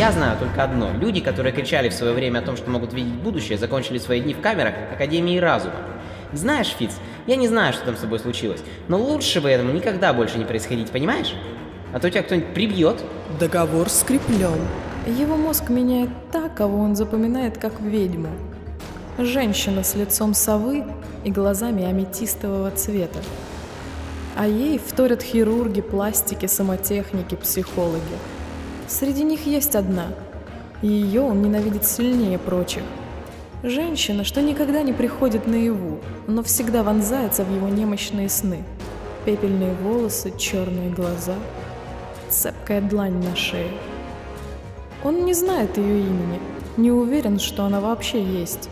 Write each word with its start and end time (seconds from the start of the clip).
Я 0.00 0.12
знаю 0.12 0.38
только 0.38 0.64
одно. 0.64 0.92
Люди, 0.98 1.20
которые 1.20 1.52
кричали 1.52 1.90
в 1.90 1.92
свое 1.92 2.14
время 2.14 2.38
о 2.38 2.42
том, 2.42 2.56
что 2.56 2.70
могут 2.70 2.94
видеть 2.94 3.12
будущее, 3.12 3.58
закончили 3.58 3.98
свои 3.98 4.22
дни 4.22 4.32
в 4.32 4.40
камерах 4.40 4.72
Академии 4.94 5.36
Разума. 5.36 5.74
Знаешь, 6.32 6.68
Фиц, 6.68 6.92
я 7.26 7.36
не 7.36 7.48
знаю, 7.48 7.74
что 7.74 7.84
там 7.84 7.98
с 7.98 8.00
тобой 8.00 8.18
случилось, 8.18 8.62
но 8.88 8.96
лучше 8.96 9.42
бы 9.42 9.50
этому 9.50 9.72
никогда 9.72 10.14
больше 10.14 10.38
не 10.38 10.46
происходить, 10.46 10.88
понимаешь? 10.88 11.34
А 11.92 11.98
то 11.98 12.08
тебя 12.08 12.22
кто-нибудь 12.22 12.54
прибьет. 12.54 13.04
Договор 13.38 13.90
скреплен. 13.90 14.58
Его 15.06 15.36
мозг 15.36 15.68
меняет 15.68 16.08
так, 16.32 16.54
кого 16.54 16.78
он 16.78 16.96
запоминает 16.96 17.58
как 17.58 17.78
ведьму. 17.82 18.30
Женщина 19.18 19.84
с 19.84 19.96
лицом 19.96 20.32
совы 20.32 20.86
и 21.24 21.30
глазами 21.30 21.84
аметистового 21.84 22.70
цвета. 22.70 23.18
А 24.34 24.46
ей 24.46 24.78
вторят 24.78 25.20
хирурги, 25.20 25.82
пластики, 25.82 26.46
самотехники, 26.46 27.34
психологи. 27.34 28.00
Среди 28.90 29.22
них 29.22 29.46
есть 29.46 29.76
одна, 29.76 30.08
ее 30.82 31.22
он 31.22 31.42
ненавидит 31.42 31.86
сильнее 31.86 32.38
прочих. 32.38 32.82
Женщина, 33.62 34.24
что 34.24 34.42
никогда 34.42 34.82
не 34.82 34.92
приходит 34.92 35.46
наяву, 35.46 36.00
но 36.26 36.42
всегда 36.42 36.82
вонзается 36.82 37.44
в 37.44 37.54
его 37.54 37.68
немощные 37.68 38.28
сны. 38.28 38.64
Пепельные 39.24 39.74
волосы, 39.74 40.36
черные 40.36 40.90
глаза, 40.90 41.36
цепкая 42.30 42.80
длань 42.80 43.22
на 43.24 43.36
шее. 43.36 43.70
Он 45.04 45.24
не 45.24 45.34
знает 45.34 45.78
ее 45.78 46.00
имени, 46.00 46.40
не 46.76 46.90
уверен, 46.90 47.38
что 47.38 47.66
она 47.66 47.80
вообще 47.80 48.20
есть. 48.20 48.68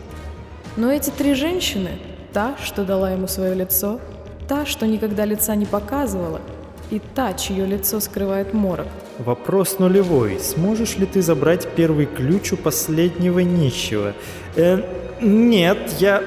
Но 0.75 0.91
эти 0.91 1.11
три 1.11 1.33
женщины, 1.33 1.91
та, 2.33 2.57
что 2.61 2.83
дала 2.83 3.11
ему 3.11 3.27
свое 3.27 3.55
лицо, 3.55 4.01
та, 4.49 4.65
что 4.65 4.85
никогда 4.85 5.23
лица 5.23 5.55
не 5.55 5.65
показывала, 5.65 6.41
и 6.91 6.99
та, 7.15 7.33
чье 7.33 7.65
лицо 7.65 7.99
скрывает 7.99 8.53
морок. 8.53 8.87
Вопрос 9.19 9.79
нулевой. 9.79 10.39
Сможешь 10.39 10.97
ли 10.97 11.05
ты 11.05 11.21
забрать 11.21 11.67
первый 11.75 12.05
ключ 12.05 12.53
у 12.53 12.57
последнего 12.57 13.39
нищего? 13.39 14.13
Э, 14.55 14.81
нет, 15.21 15.95
я... 15.99 16.23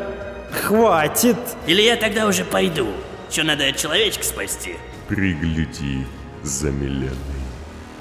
Хватит! 0.50 1.39
Или 1.67 1.83
я 1.83 1.97
тогда 1.97 2.27
уже 2.27 2.45
пойду. 2.45 2.89
Что 3.31 3.45
надо 3.45 3.72
человечка 3.72 4.22
спасти? 4.22 4.77
Пригляди 5.09 6.05
за 6.42 6.70
Миленой. 6.70 7.42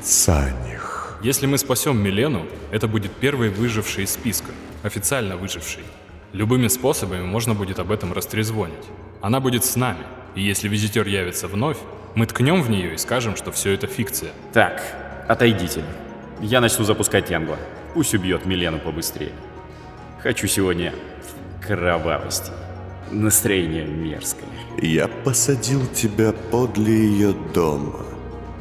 Саних. 0.04 1.18
Если 1.24 1.46
мы 1.46 1.58
спасем 1.58 1.98
Милену, 1.98 2.46
это 2.72 2.88
будет 2.88 3.12
первый 3.12 3.50
выживший 3.50 4.04
из 4.04 4.12
списка, 4.12 4.52
официально 4.84 5.38
выживший. 5.38 5.84
Любыми 6.34 6.68
способами 6.68 7.24
можно 7.24 7.54
будет 7.54 7.80
об 7.80 7.92
этом 7.92 8.12
растрезвонить. 8.12 8.86
Она 9.22 9.40
будет 9.40 9.64
с 9.64 9.76
нами, 9.76 10.04
и 10.36 10.42
если 10.42 10.68
визитер 10.68 11.08
явится 11.08 11.48
вновь, 11.48 11.78
мы 12.16 12.26
ткнем 12.26 12.62
в 12.62 12.70
нее 12.70 12.96
и 12.96 12.98
скажем, 12.98 13.36
что 13.36 13.52
все 13.52 13.72
это 13.72 13.88
фикция. 13.88 14.32
Так, 14.54 14.82
отойдите. 15.28 15.84
Я 16.42 16.60
начну 16.60 16.84
запускать 16.84 17.30
Янгла. 17.30 17.58
Пусть 17.94 18.14
убьет 18.14 18.46
Милену 18.46 18.80
побыстрее. 18.80 19.32
Хочу 20.22 20.48
сегодня 20.48 20.94
кровавости. 21.66 22.52
Настроение 23.12 23.86
мерзкое. 23.86 24.50
Я 24.82 25.08
посадил 25.08 25.86
тебя 25.88 26.32
подле 26.32 26.94
ее 26.94 27.34
дома, 27.54 28.06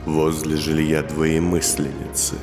возле 0.07 0.57
жилья 0.57 1.03
двоемысленницы. 1.03 2.37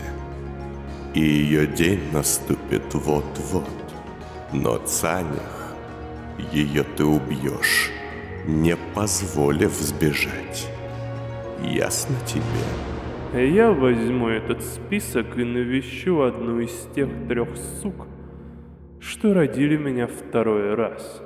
И 1.14 1.22
ее 1.22 1.68
день 1.68 2.02
наступит 2.12 2.94
вот-вот. 2.94 3.70
Но 4.54 4.78
Цанях, 4.78 5.74
ее 6.52 6.84
ты 6.84 7.04
убьешь, 7.04 7.92
не 8.46 8.76
позволив 8.96 9.74
сбежать. 9.74 10.68
Ясно 11.62 12.16
тебе? 12.26 12.44
Я 13.34 13.72
возьму 13.72 14.30
этот 14.30 14.64
список 14.64 15.38
и 15.38 15.44
навещу 15.44 16.22
одну 16.22 16.60
из 16.60 16.88
тех 16.96 17.10
трех 17.28 17.50
сук, 17.82 18.08
что 19.00 19.34
родили 19.34 19.78
меня 19.78 20.08
второй 20.08 20.76
раз. 20.76 21.22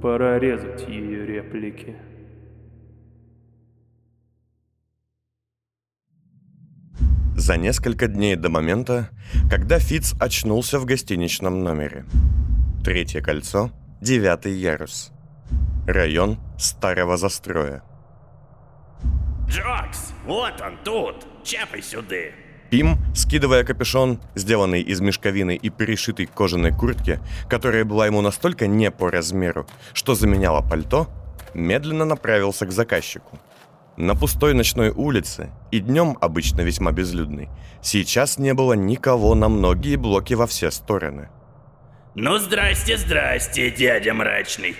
Пора 0.00 0.38
резать 0.38 0.86
ее 0.88 1.26
реплики. 1.26 1.96
За 7.36 7.56
несколько 7.56 8.06
дней 8.06 8.36
до 8.36 8.48
момента, 8.48 9.10
когда 9.50 9.78
Фиц 9.78 10.14
очнулся 10.20 10.78
в 10.78 10.84
гостиничном 10.84 11.62
номере. 11.64 12.04
Третье 12.84 13.20
кольцо, 13.20 13.70
девятый 14.00 14.52
ярус. 14.52 15.10
Район 15.86 16.38
старого 16.58 17.16
застроя. 17.16 17.82
Джокс, 19.48 20.12
вот 20.26 20.60
он 20.60 20.78
тут. 20.84 21.26
Чапай 21.44 21.82
сюда. 21.82 22.32
Пим, 22.70 22.98
скидывая 23.14 23.62
капюшон, 23.62 24.20
сделанный 24.34 24.80
из 24.80 25.00
мешковины 25.00 25.54
и 25.54 25.68
перешитый 25.70 26.26
кожаной 26.26 26.72
куртке, 26.72 27.20
которая 27.48 27.84
была 27.84 28.06
ему 28.06 28.20
настолько 28.20 28.66
не 28.66 28.90
по 28.90 29.10
размеру, 29.10 29.66
что 29.92 30.14
заменяла 30.14 30.60
пальто, 30.60 31.08
медленно 31.54 32.04
направился 32.04 32.66
к 32.66 32.72
заказчику. 32.72 33.38
На 33.96 34.16
пустой 34.16 34.54
ночной 34.54 34.90
улице, 34.90 35.50
и 35.70 35.78
днем 35.78 36.18
обычно 36.20 36.62
весьма 36.62 36.90
безлюдной, 36.90 37.48
сейчас 37.80 38.38
не 38.38 38.54
было 38.54 38.72
никого 38.72 39.36
на 39.36 39.48
многие 39.48 39.94
блоки 39.94 40.34
во 40.34 40.48
все 40.48 40.72
стороны. 40.72 41.28
Ну, 42.16 42.38
здрасте, 42.38 42.96
здрасте, 42.96 43.70
дядя 43.70 44.14
мрачный. 44.14 44.74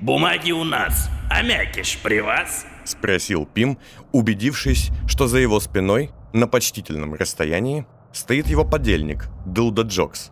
Бумаги 0.00 0.52
у 0.52 0.64
нас, 0.64 1.08
а 1.30 1.42
мякиш 1.42 1.98
при 2.02 2.20
вас? 2.20 2.66
Спросил 2.88 3.44
Пим, 3.44 3.78
убедившись, 4.12 4.90
что 5.06 5.28
за 5.28 5.36
его 5.40 5.60
спиной, 5.60 6.10
на 6.32 6.48
почтительном 6.48 7.12
расстоянии, 7.12 7.86
стоит 8.12 8.46
его 8.46 8.64
подельник, 8.64 9.28
Дилда 9.44 9.82
Джокс. 9.82 10.30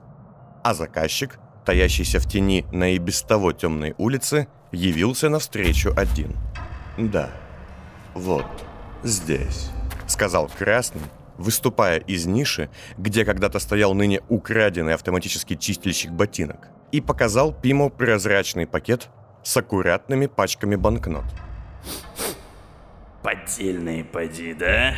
А 0.64 0.72
заказчик, 0.72 1.38
таящийся 1.66 2.18
в 2.18 2.26
тени 2.26 2.64
на 2.72 2.94
и 2.94 2.98
без 2.98 3.20
того 3.20 3.52
темной 3.52 3.94
улице, 3.98 4.48
явился 4.72 5.28
навстречу 5.28 5.92
один. 5.94 6.34
«Да, 6.96 7.28
вот, 8.14 8.46
здесь»,— 9.02 9.68
сказал 10.06 10.50
Красный, 10.58 11.02
выступая 11.36 11.98
из 11.98 12.24
ниши, 12.24 12.70
где 12.96 13.26
когда-то 13.26 13.58
стоял 13.58 13.92
ныне 13.92 14.22
украденный 14.30 14.94
автоматический 14.94 15.58
чистильщик 15.58 16.10
ботинок, 16.10 16.70
и 16.90 17.02
показал 17.02 17.52
Пиму 17.52 17.90
прозрачный 17.90 18.66
пакет 18.66 19.10
с 19.44 19.54
аккуратными 19.58 20.26
пачками 20.26 20.76
банкнот. 20.76 21.26
Поддельные 23.26 24.04
поди, 24.04 24.54
да? 24.54 24.94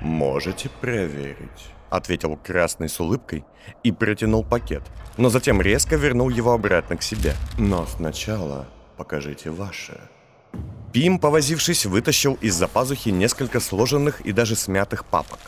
«Можете 0.00 0.68
проверить»,— 0.68 1.66
ответил 1.90 2.36
Красный 2.36 2.88
с 2.88 3.00
улыбкой 3.00 3.44
и 3.82 3.90
протянул 3.90 4.44
пакет, 4.44 4.84
но 5.16 5.30
затем 5.30 5.60
резко 5.60 5.96
вернул 5.96 6.28
его 6.28 6.52
обратно 6.52 6.96
к 6.96 7.02
себе. 7.02 7.34
«Но 7.58 7.84
сначала 7.86 8.68
покажите 8.96 9.50
ваше». 9.50 10.00
Пим, 10.92 11.18
повозившись, 11.18 11.84
вытащил 11.84 12.38
из-за 12.40 12.68
пазухи 12.68 13.08
несколько 13.08 13.58
сложенных 13.58 14.20
и 14.20 14.30
даже 14.30 14.54
смятых 14.54 15.04
папок. 15.04 15.40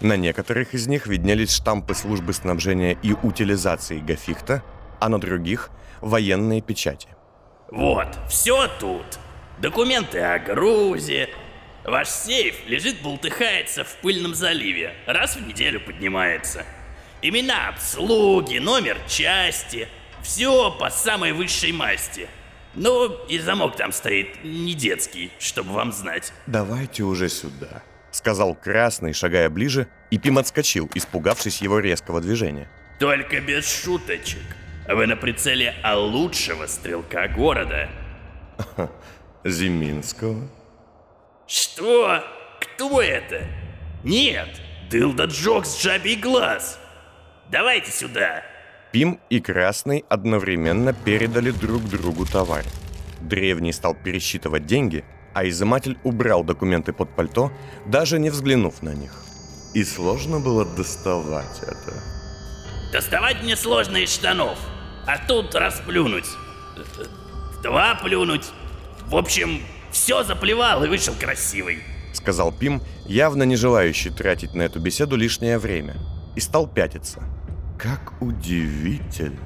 На 0.00 0.16
некоторых 0.16 0.72
из 0.72 0.86
них 0.86 1.06
виднелись 1.06 1.52
штампы 1.52 1.94
службы 1.94 2.32
снабжения 2.32 2.96
и 3.02 3.12
утилизации 3.12 3.98
Гафихта, 3.98 4.62
а 5.00 5.10
на 5.10 5.20
других– 5.20 5.68
военные 6.00 6.62
печати. 6.62 7.08
Вот, 7.70 8.08
все 8.30 8.68
тут. 8.80 9.18
Документы 9.58 10.20
о 10.20 10.38
грузе. 10.38 11.28
Ваш 11.84 12.08
сейф 12.08 12.56
лежит 12.66 13.00
бултыхается 13.00 13.84
в 13.84 13.94
пыльном 13.96 14.34
заливе. 14.34 14.94
Раз 15.06 15.36
в 15.36 15.46
неделю 15.46 15.80
поднимается. 15.80 16.64
Имена 17.22 17.68
обслуги, 17.68 18.58
номер 18.58 18.98
части. 19.08 19.88
Все 20.22 20.70
по 20.70 20.90
самой 20.90 21.32
высшей 21.32 21.72
масти. 21.72 22.28
Ну, 22.74 23.24
и 23.26 23.38
замок 23.38 23.76
там 23.76 23.92
стоит 23.92 24.44
не 24.44 24.74
детский, 24.74 25.32
чтобы 25.38 25.72
вам 25.72 25.92
знать. 25.92 26.32
«Давайте 26.46 27.02
уже 27.02 27.28
сюда»,— 27.28 27.82
сказал 28.10 28.54
Красный, 28.54 29.14
шагая 29.14 29.48
ближе, 29.48 29.88
и 30.10 30.18
Пим 30.18 30.38
отскочил, 30.38 30.90
испугавшись 30.94 31.62
его 31.62 31.80
резкого 31.80 32.20
движения. 32.20 32.68
Только 32.98 33.40
без 33.40 33.64
шуточек. 33.70 34.42
Вы 34.88 35.06
на 35.06 35.16
прицеле 35.16 35.74
а 35.82 35.96
лучшего 35.96 36.66
стрелка 36.66 37.28
города. 37.28 37.88
Зиминского? 39.44 40.48
Что? 41.48 42.22
Кто 42.60 43.00
это? 43.00 43.46
Нет, 44.04 44.60
Дылда 44.90 45.24
Джокс 45.24 45.82
Жабий 45.82 46.16
Глаз. 46.16 46.78
Давайте 47.50 47.90
сюда. 47.90 48.42
Пим 48.92 49.18
и 49.30 49.40
Красный 49.40 50.04
одновременно 50.10 50.92
передали 50.92 51.50
друг 51.50 51.82
другу 51.84 52.26
товар. 52.26 52.64
Древний 53.20 53.72
стал 53.72 53.94
пересчитывать 53.94 54.66
деньги, 54.66 55.04
а 55.34 55.48
изыматель 55.48 55.98
убрал 56.04 56.44
документы 56.44 56.92
под 56.92 57.16
пальто, 57.16 57.50
даже 57.86 58.18
не 58.18 58.28
взглянув 58.28 58.82
на 58.82 58.94
них. 58.94 59.12
И 59.74 59.84
сложно 59.84 60.40
было 60.40 60.66
доставать 60.66 61.60
это. 61.62 61.94
Доставать 62.92 63.42
мне 63.42 63.56
сложно 63.56 63.96
из 63.96 64.12
штанов, 64.12 64.58
а 65.06 65.18
тут 65.26 65.54
расплюнуть. 65.54 66.28
Два 67.62 67.94
плюнуть. 67.94 68.46
В 69.06 69.16
общем, 69.16 69.62
все 69.98 70.22
заплевал 70.22 70.84
и 70.84 70.88
вышел 70.88 71.12
красивый. 71.18 71.80
Сказал 72.12 72.52
Пим, 72.52 72.80
явно 73.06 73.42
не 73.42 73.56
желающий 73.56 74.10
тратить 74.10 74.54
на 74.54 74.62
эту 74.62 74.78
беседу 74.78 75.16
лишнее 75.16 75.58
время. 75.58 75.96
и 76.36 76.40
стал 76.40 76.68
пятиться. 76.68 77.20
Как 77.76 78.12
удивительно. 78.22 79.40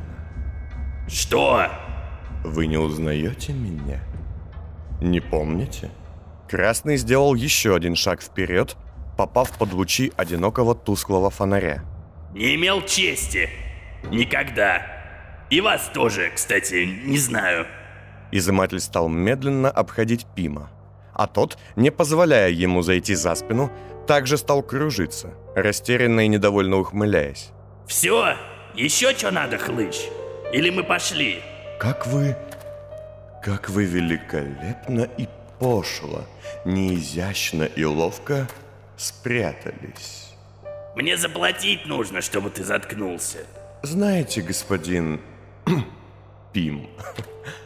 Что? 1.08 1.68
Вы 2.44 2.66
не 2.66 2.76
узнаете 2.76 3.54
меня? 3.54 4.02
Не 5.00 5.20
помните? 5.20 5.90
Красный 6.50 6.98
сделал 6.98 7.34
еще 7.34 7.74
один 7.74 7.96
шаг 7.96 8.20
вперед, 8.20 8.76
попав 9.16 9.56
под 9.56 9.72
лучи 9.72 10.12
одинокого 10.18 10.74
тусклого 10.74 11.30
фонаря. 11.30 11.82
Не 12.34 12.56
имел 12.56 12.82
чести. 12.82 13.48
Никогда. 14.10 14.82
И 15.48 15.62
вас 15.62 15.90
тоже, 15.94 16.30
кстати, 16.34 16.84
не 17.06 17.16
знаю. 17.16 17.66
Изыматель 18.32 18.80
стал 18.80 19.08
медленно 19.08 19.70
обходить 19.70 20.26
Пима, 20.34 20.70
а 21.12 21.26
тот, 21.26 21.58
не 21.76 21.90
позволяя 21.90 22.50
ему 22.50 22.82
зайти 22.82 23.14
за 23.14 23.34
спину, 23.34 23.70
также 24.06 24.38
стал 24.38 24.62
кружиться, 24.62 25.34
растерянно 25.54 26.24
и 26.24 26.28
недовольно 26.28 26.78
ухмыляясь. 26.78 27.50
Все? 27.86 28.36
Еще 28.74 29.14
что 29.14 29.30
надо, 29.30 29.58
хлыщ? 29.58 30.08
Или 30.52 30.70
мы 30.70 30.82
пошли? 30.82 31.42
Как 31.78 32.06
вы... 32.06 32.36
Как 33.44 33.68
вы 33.68 33.84
великолепно 33.84 35.08
и 35.18 35.28
пошло, 35.58 36.24
неизящно 36.64 37.64
и 37.64 37.84
ловко 37.84 38.48
спрятались. 38.96 40.32
Мне 40.94 41.16
заплатить 41.16 41.86
нужно, 41.86 42.20
чтобы 42.20 42.50
ты 42.50 42.62
заткнулся. 42.64 43.38
Знаете, 43.82 44.42
господин 44.42 45.20
Пим, 46.52 46.88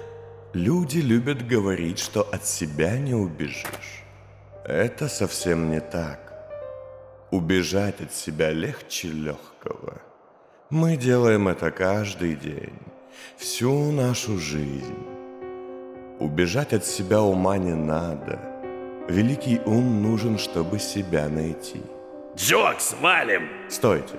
люди 0.57 0.99
любят 0.99 1.47
говорить, 1.47 1.99
что 1.99 2.23
от 2.23 2.47
себя 2.47 2.99
не 2.99 3.15
убежишь. 3.15 4.03
Это 4.65 5.09
совсем 5.09 5.71
не 5.71 5.81
так. 5.81 6.21
Убежать 7.31 8.01
от 8.01 8.13
себя 8.13 8.51
легче 8.51 9.09
легкого. 9.09 10.01
Мы 10.71 10.97
делаем 10.97 11.49
это 11.49 11.71
каждый 11.71 12.35
день, 12.35 12.79
всю 13.37 13.93
нашу 13.93 14.39
жизнь. 14.39 14.99
Убежать 16.19 16.73
от 16.73 16.85
себя 16.85 17.21
ума 17.21 17.59
не 17.59 17.75
надо. 17.75 18.41
Великий 19.09 19.61
ум 19.67 20.03
нужен, 20.03 20.39
чтобы 20.39 20.79
себя 20.79 21.29
найти. 21.29 21.83
Джокс, 22.37 22.97
валим! 23.01 23.49
Стойте. 23.69 24.17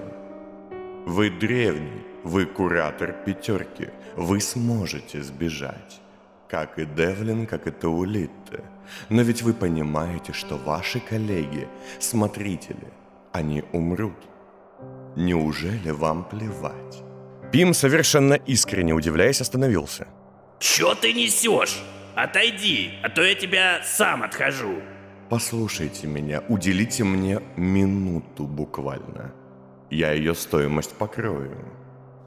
Вы 1.05 1.29
древний, 1.29 2.03
вы 2.23 2.45
куратор 2.45 3.13
пятерки. 3.25 3.89
Вы 4.15 4.39
сможете 4.39 5.21
сбежать. 5.21 6.01
Как 6.49 6.79
и 6.79 6.85
Девлин, 6.85 7.45
как 7.45 7.67
и 7.67 7.71
Таулитте. 7.71 8.63
Но 9.09 9.21
ведь 9.21 9.41
вы 9.41 9.53
понимаете, 9.53 10.31
что 10.31 10.55
ваши 10.55 10.99
коллеги, 10.99 11.67
смотрители, 11.99 12.87
они 13.33 13.63
умрут. 13.73 14.15
Неужели 15.17 15.91
вам 15.91 16.23
плевать? 16.23 17.03
Пим, 17.51 17.73
совершенно 17.73 18.35
искренне 18.35 18.93
удивляясь, 18.93 19.41
остановился. 19.41 20.07
Чё 20.59 20.95
ты 20.95 21.13
несешь? 21.13 21.83
Отойди, 22.15 22.93
а 23.03 23.09
то 23.09 23.21
я 23.21 23.35
тебя 23.35 23.81
сам 23.83 24.23
отхожу. 24.23 24.81
Послушайте 25.29 26.07
меня, 26.07 26.41
уделите 26.47 27.03
мне 27.03 27.41
минуту 27.57 28.45
буквально. 28.45 29.33
Я 29.89 30.13
ее 30.13 30.33
стоимость 30.33 30.93
покрою. 30.93 31.57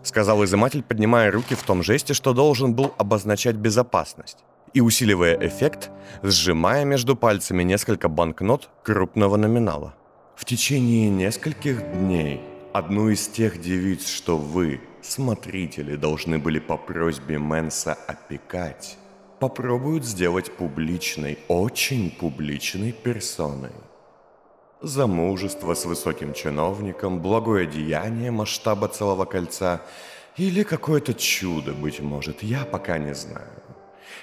Сказал 0.03 0.45
изыматель, 0.45 0.83
поднимая 0.83 1.31
руки 1.31 1.55
в 1.55 1.63
том 1.63 1.83
жесте, 1.83 2.15
что 2.15 2.33
должен 2.33 2.75
был 2.75 2.95
обозначать 2.99 3.57
безопасность. 3.57 4.39
И 4.73 4.81
усиливая 4.81 5.37
эффект, 5.47 5.91
сжимая 6.23 6.85
между 6.85 7.17
пальцами 7.17 7.63
несколько 7.63 8.09
банкнот 8.09 8.71
крупного 8.85 9.37
номинала. 9.37 9.95
В 10.37 10.45
течение 10.45 11.11
нескольких 11.11 11.83
дней 11.93 12.41
одну 12.73 13.11
из 13.11 13.29
тех 13.29 13.61
девиц, 13.61 14.07
что 14.07 14.39
вы, 14.39 14.81
смотрители, 15.03 15.97
должны 15.97 16.39
были 16.39 16.61
по 16.61 16.77
просьбе 16.77 17.39
Мэнса 17.39 17.93
опекать, 18.07 18.97
попробуют 19.39 20.05
сделать 20.05 20.51
публичной, 20.57 21.39
очень 21.49 22.11
публичной 22.11 22.93
персоной. 22.93 23.73
Замужество 24.83 25.75
с 25.75 25.85
высоким 25.85 26.33
чиновником, 26.33 27.21
благое 27.21 27.67
деяние 27.67 28.31
масштаба 28.31 28.89
целого 28.89 29.27
кольца 29.27 29.83
или 30.39 30.63
какое-то 30.63 31.13
чудо, 31.13 31.73
быть 31.75 32.01
может, 32.01 32.43
я 32.43 32.65
пока 32.65 32.97
не 32.97 33.15
знаю. 33.15 33.63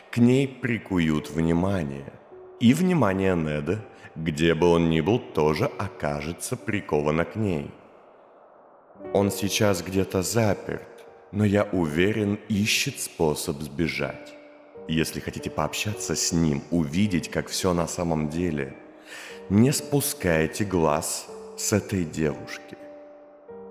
К 0.10 0.18
ней 0.18 0.48
прикуют 0.48 1.30
внимание. 1.30 2.12
И 2.60 2.74
внимание 2.74 3.36
Неда, 3.36 3.86
где 4.16 4.56
бы 4.56 4.68
он 4.68 4.90
ни 4.90 5.00
был, 5.00 5.20
тоже 5.20 5.66
окажется 5.78 6.56
приковано 6.56 7.24
к 7.24 7.36
ней. 7.36 7.70
Он 9.14 9.30
сейчас 9.30 9.84
где-то 9.84 10.24
заперт, 10.24 11.06
но 11.32 11.46
я 11.46 11.66
уверен, 11.72 12.40
ищет 12.50 13.00
способ 13.00 13.62
сбежать. 13.62 14.34
Если 14.88 15.20
хотите 15.20 15.52
пообщаться 15.52 16.16
с 16.16 16.32
ним, 16.32 16.64
увидеть, 16.72 17.30
как 17.30 17.48
все 17.48 17.74
на 17.74 17.86
самом 17.86 18.30
деле, 18.30 18.76
не 19.50 19.72
спускайте 19.72 20.66
глаз 20.66 21.28
с 21.56 21.72
этой 21.74 22.04
девушки. 22.04 22.78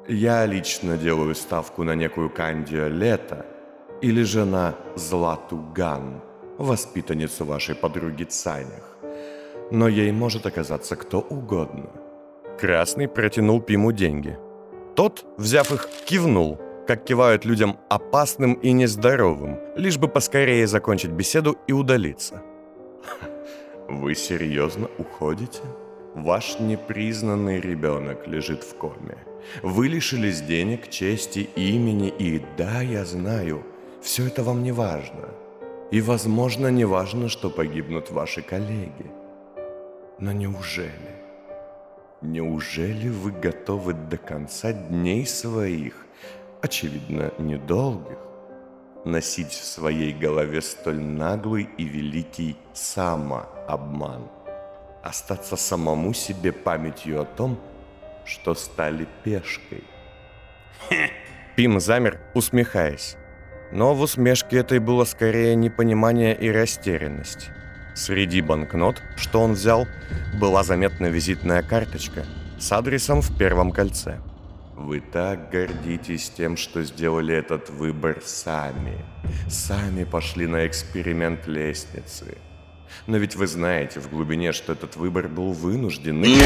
Я 0.09 0.47
лично 0.47 0.97
делаю 0.97 1.35
ставку 1.35 1.83
на 1.83 1.95
некую 1.95 2.31
Кандия 2.31 2.89
Лето 2.89 3.45
или 4.01 4.23
же 4.23 4.45
на 4.45 4.75
Злату 4.95 5.59
Ган, 5.75 6.23
воспитанницу 6.59 7.45
вашей 7.45 7.75
подруги 7.75 8.25
Цанях. 8.25 8.97
Но 9.71 9.89
ей 9.89 10.13
может 10.13 10.47
оказаться 10.47 10.97
кто 10.97 11.21
угодно. 11.21 11.91
Красный 12.59 13.09
протянул 13.09 13.61
Пиму 13.61 13.93
деньги. 13.93 14.39
Тот, 14.95 15.27
взяв 15.37 15.73
их, 15.73 15.91
кивнул, 16.07 16.59
как 16.87 17.05
кивают 17.05 17.45
людям 17.45 17.77
опасным 17.91 18.55
и 18.55 18.73
нездоровым, 18.73 19.59
лишь 19.77 19.99
бы 19.99 20.09
поскорее 20.09 20.67
закончить 20.67 21.11
беседу 21.11 21.59
и 21.67 21.73
удалиться. 21.73 22.43
Вы 23.89 24.15
серьезно 24.15 24.89
уходите? 24.99 25.63
Ваш 26.15 26.59
непризнанный 26.59 27.61
ребенок 27.61 28.27
лежит 28.27 28.65
в 28.65 28.75
коме. 28.77 29.19
Вы 29.63 29.89
лишились 29.89 30.41
денег, 30.41 30.89
чести, 30.91 31.49
имени 31.55 32.09
и, 32.09 32.43
да, 32.57 32.81
я 32.81 33.05
знаю, 33.05 33.63
все 34.03 34.27
это 34.27 34.43
вам 34.43 34.63
не 34.63 34.73
важно. 34.73 35.29
И, 35.93 36.01
возможно, 36.01 36.67
не 36.69 36.85
важно, 36.85 37.29
что 37.29 37.49
погибнут 37.49 38.11
ваши 38.11 38.43
коллеги. 38.43 39.11
Но 40.19 40.33
неужели? 40.33 41.15
Неужели 42.23 43.09
вы 43.09 43.31
готовы 43.31 43.93
до 43.93 44.17
конца 44.17 44.73
дней 44.73 45.27
своих, 45.27 46.07
очевидно, 46.61 47.33
недолгих, 47.39 48.19
носить 49.05 49.53
в 49.53 49.65
своей 49.65 50.13
голове 50.13 50.61
столь 50.61 51.01
наглый 51.01 51.69
и 51.79 51.85
великий 51.85 52.57
самообман? 53.67 54.29
Остаться 55.03 55.57
самому 55.57 56.15
себе 56.15 56.53
памятью 56.53 57.21
о 57.21 57.25
том, 57.25 57.59
что 58.25 58.55
стали 58.55 59.07
пешкой. 59.25 59.85
Пим 61.57 61.81
замер, 61.81 62.19
усмехаясь. 62.35 63.17
Но 63.73 63.95
в 63.95 64.01
усмешке 64.01 64.59
этой 64.59 64.79
было 64.79 65.05
скорее 65.05 65.55
непонимание 65.55 66.37
и 66.37 66.51
растерянность. 66.51 67.51
Среди 67.95 68.43
банкнот, 68.43 69.03
что 69.17 69.41
он 69.41 69.53
взял, 69.53 69.87
была 70.41 70.63
заметна 70.63 71.07
визитная 71.07 71.63
карточка 71.63 72.25
с 72.59 72.73
адресом 72.73 73.23
в 73.23 73.37
первом 73.39 73.73
кольце. 73.73 74.19
Вы 74.77 75.01
так 75.01 75.51
гордитесь 75.51 76.31
тем, 76.31 76.57
что 76.57 76.83
сделали 76.83 77.35
этот 77.35 77.71
выбор 77.71 78.21
сами. 78.23 79.05
Сами 79.49 80.05
пошли 80.05 80.47
на 80.47 80.67
эксперимент 80.67 81.47
лестницы. 81.47 82.37
Но 83.07 83.17
ведь 83.17 83.37
вы 83.37 83.47
знаете 83.47 84.01
в 84.01 84.11
глубине, 84.11 84.53
что 84.53 84.73
этот 84.73 84.97
выбор 84.97 85.29
был 85.29 85.53
вынужденный. 85.53 86.37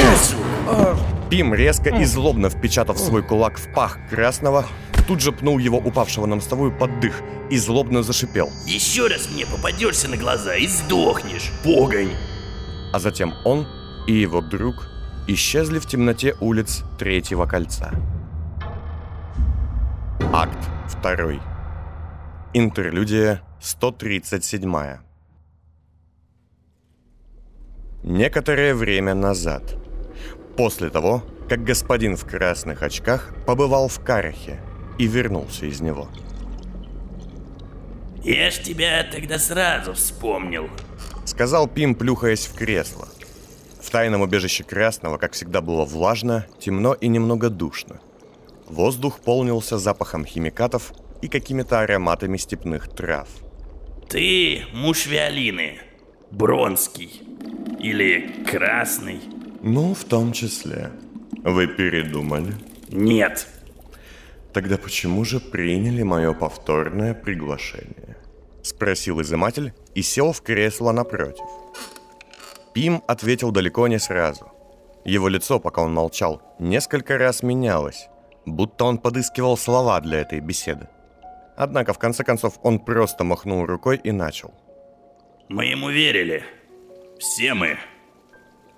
Пим, 1.31 1.55
резко 1.55 1.91
и 1.91 2.05
злобно 2.05 2.51
впечатав 2.51 2.99
свой 2.99 3.23
кулак 3.23 3.59
в 3.59 3.73
пах 3.73 3.99
красного, 4.11 4.67
тут 5.07 5.21
же 5.21 5.33
пнул 5.33 5.59
его 5.59 5.79
упавшего 5.79 6.27
на 6.27 6.37
мостовую 6.37 6.77
под 6.77 7.01
дых 7.01 7.23
и 7.51 7.59
злобно 7.59 8.03
зашипел. 8.03 8.51
Еще 8.67 9.07
раз 9.07 9.29
мне 9.31 9.47
попадешься 9.47 10.09
на 10.09 10.17
глаза 10.17 10.55
и 10.57 10.67
сдохнешь, 10.67 11.51
погонь! 11.65 12.13
А 12.93 12.99
затем 12.99 13.35
он 13.45 13.67
и 14.07 14.13
его 14.13 14.41
друг 14.41 14.89
исчезли 15.27 15.79
в 15.79 15.87
темноте 15.87 16.35
улиц 16.41 16.83
Третьего 16.99 17.47
кольца. 17.47 17.93
Акт 20.33 20.59
2. 21.03 21.41
Интерлюдия 22.55 23.43
137. 23.61 25.10
Некоторое 28.03 28.75
время 28.75 29.15
назад, 29.15 29.77
после 30.57 30.89
того, 30.89 31.23
как 31.49 31.65
господин 31.65 32.17
в 32.17 32.25
красных 32.25 32.83
очках 32.83 33.35
побывал 33.47 33.89
в 33.89 34.01
Карахе 34.01 34.59
и 34.99 35.07
вернулся 35.07 35.67
из 35.67 35.81
него. 35.83 36.09
Я 38.25 38.51
ж 38.51 38.59
тебя 38.59 39.07
тогда 39.11 39.39
сразу 39.39 39.93
вспомнил. 39.93 40.69
Сказал 41.27 41.69
Пим, 41.69 41.95
плюхаясь 41.95 42.47
в 42.47 42.55
кресло. 42.55 43.09
В 43.83 43.91
тайном 43.91 44.23
убежище 44.23 44.65
Красного, 44.65 45.17
как 45.17 45.33
всегда, 45.33 45.61
было 45.61 45.85
влажно, 45.85 46.47
темно 46.59 46.95
и 46.95 47.09
немного 47.09 47.51
душно. 47.51 48.01
Воздух 48.67 49.21
полнился 49.21 49.79
запахом 49.79 50.25
химикатов 50.25 50.93
и 51.23 51.29
какими-то 51.29 51.81
ароматами 51.81 52.37
степных 52.37 52.89
трав. 52.89 53.29
Ты 54.09 54.65
муж 54.73 55.07
Виолины, 55.07 55.79
Бронский 56.31 57.30
или 57.79 58.45
Красный? 58.47 59.21
Ну, 59.63 59.95
в 59.95 60.05
том 60.05 60.33
числе. 60.33 60.91
Вы 61.45 61.67
передумали? 61.67 62.55
Нет. 62.89 63.47
Тогда 64.53 64.77
почему 64.77 65.25
же 65.25 65.39
приняли 65.39 66.03
мое 66.03 66.33
повторное 66.33 67.15
приглашение? 67.15 68.17
Спросил 68.63 69.21
изыматель 69.21 69.73
и 69.95 70.03
сел 70.03 70.33
в 70.33 70.43
кресло 70.43 70.93
напротив. 70.93 71.45
Пим 72.75 73.03
ответил 73.07 73.53
далеко 73.53 73.89
не 73.89 73.99
сразу. 73.99 74.51
Его 75.05 75.29
лицо, 75.29 75.59
пока 75.59 75.83
он 75.83 75.95
молчал, 75.95 76.43
несколько 76.59 77.17
раз 77.19 77.43
менялось, 77.43 78.09
будто 78.47 78.85
он 78.85 78.99
подыскивал 78.99 79.57
слова 79.57 80.01
для 80.01 80.21
этой 80.21 80.41
беседы. 80.41 80.89
Однако, 81.57 81.93
в 81.93 81.99
конце 81.99 82.25
концов, 82.25 82.59
он 82.63 82.79
просто 82.79 83.25
махнул 83.25 83.67
рукой 83.67 84.01
и 84.03 84.13
начал. 84.13 84.53
Мы 85.49 85.67
ему 85.67 85.91
верили. 85.91 86.43
Все 87.21 87.53
мы. 87.53 87.77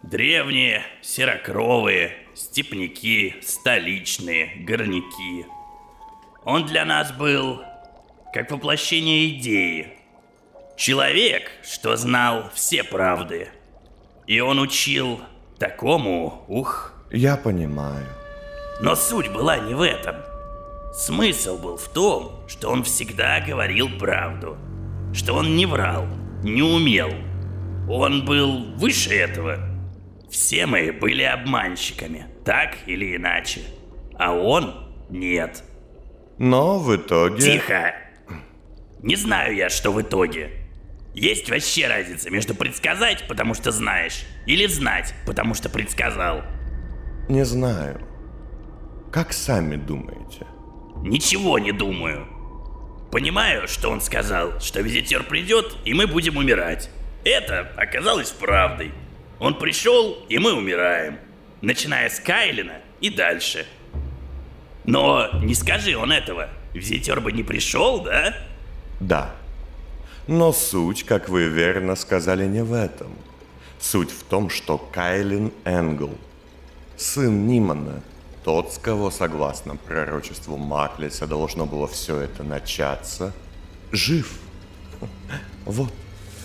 Древние, 0.03 0.83
серокровые, 1.01 2.17
степняки, 2.35 3.37
столичные, 3.41 4.57
горняки. 4.65 5.47
Он 6.45 6.67
для 6.67 6.85
нас 6.85 7.13
был 7.13 7.63
как 8.35 8.51
воплощение 8.51 9.29
идеи. 9.29 9.93
Человек, 10.77 11.53
что 11.63 11.95
знал 11.95 12.51
все 12.53 12.83
правды. 12.83 13.49
И 14.27 14.41
он 14.41 14.59
учил 14.59 15.21
такому, 15.61 16.45
ух. 16.49 16.95
Я 17.13 17.37
понимаю. 17.37 18.09
Но 18.81 18.97
суть 18.97 19.31
была 19.31 19.59
не 19.59 19.75
в 19.75 19.83
этом. 19.83 20.17
Смысл 20.93 21.59
был 21.59 21.77
в 21.77 21.89
том, 21.89 22.43
что 22.49 22.71
он 22.71 22.83
всегда 22.83 23.39
говорил 23.39 23.89
правду. 24.01 24.59
Что 25.15 25.35
он 25.35 25.55
не 25.55 25.65
врал, 25.65 26.09
не 26.43 26.63
умел. 26.63 27.13
Он 27.89 28.25
был 28.25 28.75
выше 28.77 29.15
этого. 29.15 29.59
Все 30.31 30.67
мы 30.67 30.93
были 30.93 31.23
обманщиками, 31.23 32.27
так 32.45 32.77
или 32.87 33.17
иначе. 33.17 33.61
А 34.19 34.33
он 34.33 34.75
нет. 35.11 35.62
Но 36.39 36.79
в 36.79 36.95
итоге... 36.97 37.43
Тихо! 37.43 37.95
Не 39.03 39.17
знаю 39.17 39.55
я, 39.55 39.69
что 39.69 39.93
в 39.93 40.01
итоге. 40.01 40.51
Есть 41.15 41.51
вообще 41.51 41.89
разница 41.89 42.31
между 42.31 42.55
предсказать, 42.55 43.27
потому 43.29 43.55
что 43.55 43.71
знаешь, 43.71 44.25
или 44.47 44.67
знать, 44.67 45.12
потому 45.27 45.55
что 45.55 45.69
предсказал? 45.69 46.43
Не 47.29 47.45
знаю. 47.45 48.01
Как 49.12 49.33
сами 49.33 49.77
думаете? 49.77 50.47
Ничего 51.03 51.59
не 51.59 51.73
думаю. 51.73 52.27
Понимаю, 53.11 53.69
что 53.69 53.91
он 53.91 54.01
сказал, 54.01 54.59
что 54.61 54.81
визитер 54.81 55.25
придет, 55.25 55.77
и 55.85 55.93
мы 55.93 56.07
будем 56.07 56.39
умирать. 56.39 56.89
Это 57.25 57.73
оказалось 57.76 58.31
правдой. 58.31 58.93
Он 59.38 59.59
пришел, 59.59 60.19
и 60.29 60.38
мы 60.38 60.55
умираем. 60.55 61.19
Начиная 61.61 62.09
с 62.09 62.19
Кайлина 62.19 62.81
и 63.00 63.11
дальше. 63.11 63.67
Но 64.85 65.29
не 65.43 65.55
скажи 65.55 65.97
он 65.97 66.11
этого. 66.11 66.49
Визитер 66.75 67.21
бы 67.21 67.33
не 67.33 67.43
пришел, 67.43 68.02
да? 68.02 68.35
Да. 68.99 69.35
Но 70.26 70.52
суть, 70.52 71.05
как 71.05 71.29
вы 71.29 71.45
верно 71.45 71.95
сказали, 71.95 72.47
не 72.47 72.62
в 72.62 72.73
этом. 72.73 73.17
Суть 73.81 74.11
в 74.11 74.25
том, 74.25 74.49
что 74.49 74.79
Кайлин 74.79 75.52
Энгл, 75.64 76.17
сын 76.97 77.47
Нимана, 77.47 78.02
тот, 78.45 78.73
с 78.73 78.79
кого, 78.79 79.11
согласно 79.11 79.76
пророчеству 79.76 80.57
Маклиса, 80.57 81.26
должно 81.26 81.67
было 81.67 81.87
все 81.87 82.19
это 82.19 82.43
начаться, 82.43 83.33
жив. 83.93 84.38
Вот. 85.64 85.93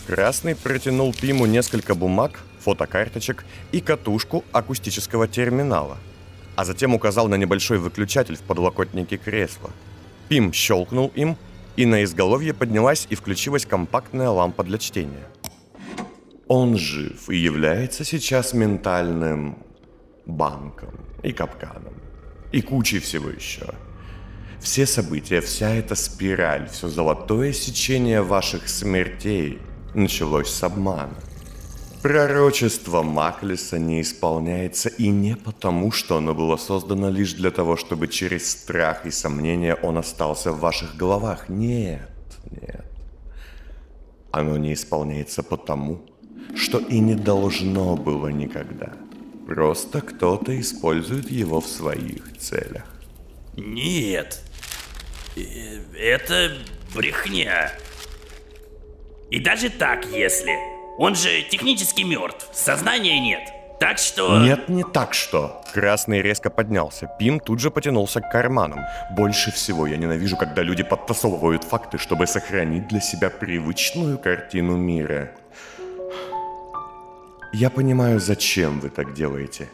Красный 0.07 0.55
протянул 0.55 1.13
Пиму 1.13 1.45
несколько 1.47 1.93
бумаг, 1.93 2.39
фотокарточек 2.61 3.43
и 3.73 3.81
катушку 3.81 4.45
акустического 4.53 5.27
терминала, 5.27 5.97
а 6.55 6.63
затем 6.63 6.93
указал 6.93 7.27
на 7.27 7.35
небольшой 7.35 7.77
выключатель 7.77 8.37
в 8.37 8.41
подлокотнике 8.41 9.17
кресла. 9.17 9.69
Пим 10.29 10.53
щелкнул 10.53 11.11
им, 11.13 11.35
и 11.75 11.85
на 11.85 12.05
изголовье 12.05 12.53
поднялась 12.53 13.05
и 13.09 13.15
включилась 13.15 13.65
компактная 13.65 14.29
лампа 14.29 14.63
для 14.63 14.77
чтения. 14.77 15.27
Он 16.47 16.77
жив 16.77 17.29
и 17.29 17.35
является 17.35 18.05
сейчас 18.05 18.53
ментальным 18.53 19.57
банком 20.25 20.95
и 21.21 21.33
капканом. 21.33 21.93
И 22.53 22.61
кучей 22.61 22.99
всего 22.99 23.29
еще. 23.29 23.73
Все 24.61 24.85
события, 24.85 25.41
вся 25.41 25.69
эта 25.69 25.95
спираль, 25.95 26.69
все 26.69 26.87
золотое 26.87 27.51
сечение 27.51 28.21
ваших 28.21 28.69
смертей 28.69 29.59
началось 29.97 30.49
с 30.49 30.63
обмана. 30.63 31.13
Пророчество 32.01 33.01
Маклиса 33.01 33.79
не 33.79 34.01
исполняется 34.01 34.89
и 34.89 35.09
не 35.09 35.35
потому, 35.35 35.91
что 35.91 36.17
оно 36.17 36.35
было 36.35 36.55
создано 36.57 37.09
лишь 37.09 37.33
для 37.33 37.49
того, 37.51 37.75
чтобы 37.75 38.07
через 38.07 38.49
страх 38.51 39.05
и 39.05 39.11
сомнения 39.11 39.75
он 39.75 39.97
остался 39.97 40.51
в 40.51 40.59
ваших 40.59 40.95
головах. 40.95 41.49
Нет, 41.49 42.09
нет. 42.51 42.85
Оно 44.31 44.57
не 44.57 44.73
исполняется 44.73 45.41
потому, 45.41 46.05
что 46.55 46.77
и 46.77 46.99
не 46.99 47.15
должно 47.15 47.97
было 47.97 48.27
никогда. 48.27 48.93
Просто 49.47 50.01
кто-то 50.01 50.59
использует 50.59 51.31
его 51.31 51.59
в 51.59 51.67
своих 51.67 52.37
целях. 52.37 52.85
Нет. 53.55 54.41
Э, 55.35 55.81
Это 55.95 56.51
брехня. 56.93 57.71
И 59.29 59.39
даже 59.39 59.69
так, 59.69 60.05
если. 60.05 60.57
Он 60.97 61.13
же 61.13 61.41
технически 61.43 62.03
мертв, 62.03 62.47
сознания 62.53 63.19
нет. 63.19 63.41
Так 63.79 63.99
что... 63.99 64.39
Нет, 64.39 64.69
не 64.69 64.83
так 64.83 65.13
что. 65.13 65.61
Красный 65.73 66.21
резко 66.21 66.49
поднялся. 66.49 67.11
Пим 67.19 67.39
тут 67.39 67.59
же 67.59 67.69
потянулся 67.69 68.21
к 68.21 68.31
карманам. 68.31 68.79
Больше 69.11 69.51
всего 69.51 69.85
я 69.85 69.97
ненавижу, 69.97 70.37
когда 70.37 70.63
люди 70.63 70.81
подтасовывают 70.81 71.63
факты, 71.63 71.97
чтобы 71.97 72.25
сохранить 72.25 72.87
для 72.87 73.01
себя 73.01 73.29
привычную 73.29 74.17
картину 74.17 74.77
мира. 74.77 75.31
Я 77.53 77.69
понимаю, 77.69 78.19
зачем 78.19 78.79
вы 78.79 78.89
так 78.89 79.13
делаете. 79.13 79.67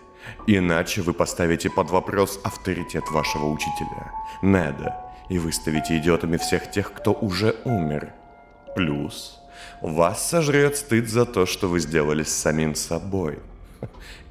Иначе 0.48 1.02
вы 1.02 1.14
поставите 1.14 1.70
под 1.70 1.90
вопрос 1.92 2.40
авторитет 2.44 3.04
вашего 3.12 3.46
учителя, 3.46 4.12
Неда, 4.42 5.06
и 5.30 5.38
выставите 5.38 5.98
идиотами 5.98 6.38
всех 6.38 6.72
тех, 6.72 6.92
кто 6.92 7.14
уже 7.14 7.56
умер. 7.66 8.14
Плюс, 8.76 9.43
вас 9.82 10.30
сожрет 10.30 10.78
стыд 10.78 11.10
за 11.10 11.26
то, 11.26 11.46
что 11.46 11.68
вы 11.68 11.80
сделали 11.80 12.24
с 12.24 12.34
самим 12.34 12.76
собой. 12.76 13.40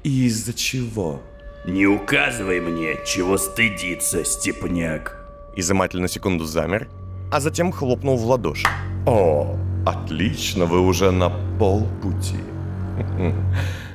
И 0.03 0.25
из-за 0.25 0.53
чего? 0.53 1.21
Не 1.65 1.85
указывай 1.85 2.59
мне, 2.59 2.97
чего 3.05 3.37
стыдиться, 3.37 4.25
степняк. 4.25 5.17
Изыматель 5.55 6.01
на 6.01 6.07
секунду 6.07 6.45
замер, 6.45 6.89
а 7.31 7.39
затем 7.39 7.71
хлопнул 7.71 8.17
в 8.17 8.25
ладоши. 8.25 8.67
О, 9.05 9.57
отлично, 9.85 10.65
вы 10.65 10.79
уже 10.79 11.11
на 11.11 11.29
полпути. 11.59 12.37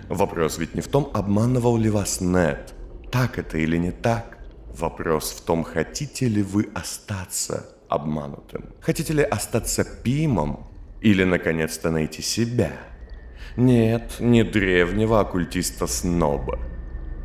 Вопрос 0.09 0.59
ведь 0.59 0.75
не 0.75 0.81
в 0.81 0.89
том, 0.89 1.11
обманывал 1.13 1.77
ли 1.77 1.91
вас 1.91 2.21
Нед. 2.21 2.75
Так 3.11 3.39
это 3.39 3.59
или 3.59 3.77
не 3.77 3.91
так. 3.91 4.39
Вопрос 4.79 5.33
в 5.33 5.43
том, 5.43 5.65
хотите 5.65 6.29
ли 6.29 6.43
вы 6.43 6.69
остаться 6.75 7.67
обманутым. 7.89 8.65
Хотите 8.81 9.13
ли 9.13 9.23
остаться 9.23 9.85
Пимом 9.85 10.69
или 11.01 11.25
наконец-то 11.25 11.91
найти 11.91 12.23
себя? 12.23 12.73
Нет, 13.57 14.17
не 14.21 14.45
древнего 14.45 15.21
оккультиста-сноба, 15.21 16.59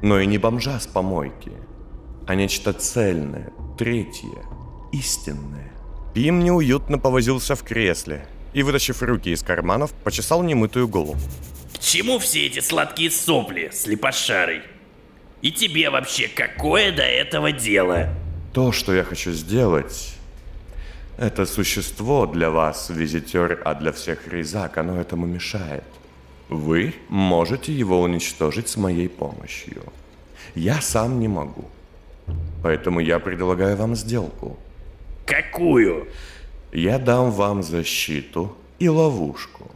но 0.02 0.20
и 0.20 0.26
не 0.26 0.38
бомжа 0.38 0.80
с 0.80 0.88
помойки, 0.88 1.52
а 2.28 2.36
нечто 2.36 2.74
цельное, 2.74 3.52
третье, 3.78 4.44
истинное. 4.92 5.72
Пим 6.14 6.40
неуютно 6.44 6.98
повозился 7.00 7.56
в 7.56 7.64
кресле 7.64 8.26
и, 8.54 8.64
вытащив 8.64 9.02
руки 9.02 9.32
из 9.32 9.42
карманов, 9.42 9.92
почесал 10.04 10.44
немытую 10.44 10.88
голову. 10.88 11.18
К 11.74 11.80
чему 11.80 12.20
все 12.20 12.46
эти 12.46 12.60
сладкие 12.60 13.10
сопли, 13.10 13.70
слепошарый? 13.74 14.62
И 15.42 15.52
тебе 15.52 15.90
вообще 15.90 16.28
какое 16.28 16.96
до 16.96 17.04
этого 17.04 17.52
дело? 17.52 18.10
То, 18.54 18.72
что 18.72 18.94
я 18.94 19.04
хочу 19.04 19.32
сделать, 19.32 20.13
это 21.18 21.46
существо 21.46 22.26
для 22.26 22.50
вас 22.50 22.90
визитер, 22.90 23.62
а 23.66 23.76
для 23.76 23.92
всех 23.92 24.28
резак, 24.28 24.78
оно 24.78 25.00
этому 25.00 25.26
мешает. 25.26 25.84
Вы 26.50 26.94
можете 27.10 27.72
его 27.72 28.02
уничтожить 28.02 28.68
с 28.68 28.78
моей 28.78 29.10
помощью. 29.10 29.84
Я 30.56 30.82
сам 30.82 31.20
не 31.20 31.28
могу. 31.28 31.70
Поэтому 32.64 33.00
я 33.00 33.20
предлагаю 33.20 33.76
вам 33.76 33.96
сделку. 33.96 34.58
Какую? 35.26 36.08
Я 36.72 37.00
дам 37.00 37.32
вам 37.32 37.64
защиту 37.64 38.56
и 38.80 38.90
ловушку. 38.90 39.70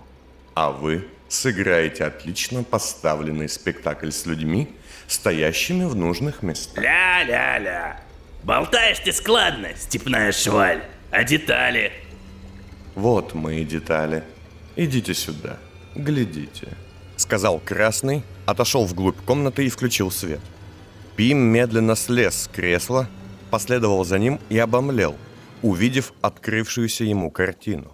А 0.55 0.71
вы 0.71 1.07
сыграете 1.27 2.05
отлично 2.05 2.63
поставленный 2.63 3.49
спектакль 3.49 4.11
с 4.11 4.25
людьми, 4.25 4.75
стоящими 5.07 5.85
в 5.85 5.95
нужных 5.95 6.41
местах. 6.43 6.83
Ля-ля-ля. 6.83 7.99
Болтаешь 8.43 8.99
ты 8.99 9.11
складно, 9.11 9.69
степная 9.75 10.31
шваль. 10.31 10.81
А 11.11 11.23
детали? 11.23 11.91
Вот 12.95 13.33
мои 13.33 13.63
детали. 13.63 14.23
Идите 14.75 15.13
сюда, 15.13 15.57
глядите. 15.95 16.67
Сказал 17.15 17.59
Красный, 17.59 18.23
отошел 18.45 18.85
вглубь 18.85 19.19
комнаты 19.25 19.65
и 19.65 19.69
включил 19.69 20.11
свет. 20.11 20.41
Пим 21.15 21.39
медленно 21.39 21.95
слез 21.95 22.43
с 22.43 22.47
кресла, 22.47 23.07
последовал 23.49 24.03
за 24.03 24.19
ним 24.19 24.39
и 24.49 24.57
обомлел, 24.59 25.15
увидев 25.61 26.13
открывшуюся 26.21 27.05
ему 27.05 27.31
картину. 27.31 27.91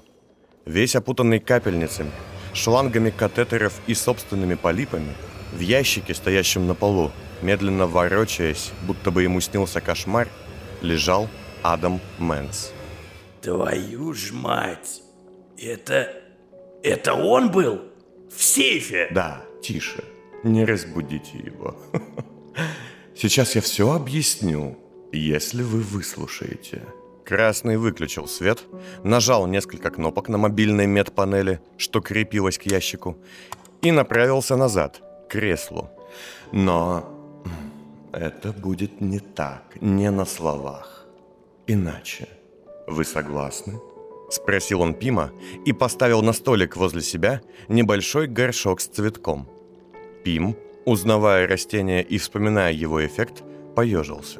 Весь 0.65 0.95
опутанный 0.95 1.39
капельницами, 1.39 2.11
шлангами 2.53 3.11
катетеров 3.11 3.79
и 3.87 3.93
собственными 3.93 4.55
полипами, 4.55 5.13
в 5.53 5.59
ящике, 5.59 6.13
стоящем 6.13 6.67
на 6.67 6.73
полу, 6.73 7.11
медленно 7.41 7.85
ворочаясь, 7.85 8.71
будто 8.87 9.11
бы 9.11 9.23
ему 9.23 9.39
снился 9.39 9.81
кошмар, 9.81 10.27
лежал 10.81 11.29
Адам 11.61 12.01
Мэнс. 12.17 12.71
Твою 13.43 14.13
ж 14.13 14.31
мать! 14.33 15.01
Это... 15.57 16.07
Это 16.81 17.13
он 17.13 17.51
был? 17.51 17.81
В 18.29 18.41
сейфе? 18.41 19.09
Да, 19.11 19.45
тише, 19.61 20.03
не 20.43 20.65
разбудите 20.65 21.37
его. 21.37 21.75
Сейчас 23.15 23.55
я 23.55 23.61
все 23.61 23.91
объясню, 23.91 24.77
если 25.11 25.61
вы 25.61 25.81
выслушаете. 25.81 26.83
Красный 27.25 27.77
выключил 27.77 28.27
свет, 28.27 28.63
нажал 29.03 29.47
несколько 29.47 29.89
кнопок 29.89 30.29
на 30.29 30.37
мобильной 30.37 30.87
медпанели, 30.87 31.59
что 31.77 31.99
крепилось 31.99 32.57
к 32.57 32.65
ящику, 32.65 33.17
и 33.81 33.91
направился 33.91 34.55
назад, 34.55 35.01
к 35.27 35.31
креслу. 35.31 35.89
Но 36.53 37.03
это 38.13 38.53
будет 38.53 39.01
не 39.01 39.19
так, 39.19 39.63
не 39.81 40.11
на 40.11 40.25
словах. 40.25 41.05
Иначе. 41.67 42.27
Вы 42.87 43.05
согласны? 43.05 43.79
Спросил 44.29 44.81
он 44.81 44.93
Пима 44.93 45.31
и 45.65 45.73
поставил 45.73 46.21
на 46.21 46.33
столик 46.33 46.75
возле 46.75 47.01
себя 47.01 47.41
небольшой 47.67 48.27
горшок 48.27 48.81
с 48.81 48.87
цветком. 48.87 49.47
Пим, 50.23 50.55
узнавая 50.85 51.47
растение 51.47 52.03
и 52.03 52.17
вспоминая 52.17 52.73
его 52.73 53.05
эффект, 53.05 53.43
поежился. 53.75 54.39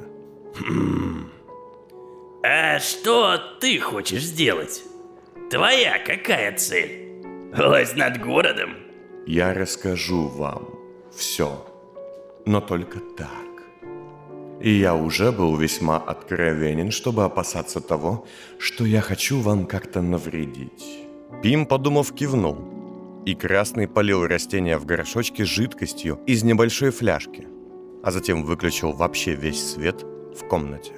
А 2.43 2.79
что 2.79 3.38
ты 3.59 3.79
хочешь 3.79 4.23
сделать? 4.23 4.83
Твоя 5.50 6.00
какая 6.00 6.57
цель? 6.57 7.23
Власть 7.55 7.95
над 7.95 8.19
городом? 8.19 8.75
Я 9.27 9.53
расскажу 9.53 10.27
вам 10.27 10.67
все, 11.15 11.65
но 12.45 12.59
только 12.59 13.00
так. 13.15 13.52
И 14.63 14.72
я 14.72 14.96
уже 14.96 15.34
был 15.34 15.58
весьма 15.58 15.98
откровенен, 15.98 16.89
чтобы 16.89 17.25
опасаться 17.25 17.82
того, 17.82 18.25
что 18.58 18.86
я 18.86 19.01
хочу 19.01 19.41
вам 19.41 19.65
как-то 19.65 20.01
навредить. 20.01 21.05
Пим, 21.41 21.65
подумав, 21.65 22.13
кивнул. 22.13 22.58
И 23.25 23.36
Красный 23.36 23.89
полил 23.89 24.25
растение 24.25 24.77
в 24.77 24.86
горшочке 24.86 25.43
жидкостью 25.43 26.17
из 26.27 26.43
небольшой 26.43 26.91
фляжки, 26.91 27.46
а 28.03 28.12
затем 28.12 28.46
выключил 28.46 28.93
вообще 28.93 29.36
весь 29.36 29.74
свет 29.74 30.01
в 30.01 30.48
комнате. 30.48 30.93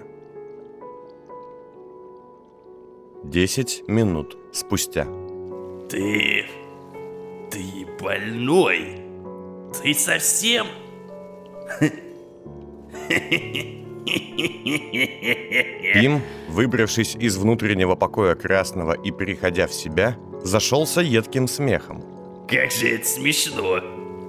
Десять 3.24 3.84
минут 3.88 4.38
спустя. 4.54 5.08
Ты... 5.90 6.46
Ты 7.50 7.88
больной? 8.00 9.02
Ты 9.82 9.96
совсем... 9.96 10.68
Пим, 15.94 16.22
выбравшись 16.50 17.16
из 17.16 17.38
внутреннего 17.38 17.96
покоя 17.96 18.36
Красного 18.36 18.94
и 18.94 19.12
переходя 19.12 19.68
в 19.68 19.74
себя, 19.74 20.18
зашелся 20.44 21.02
едким 21.02 21.48
смехом. 21.48 22.04
Как 22.48 22.72
же 22.72 22.96
это 22.96 23.06
смешно. 23.08 23.80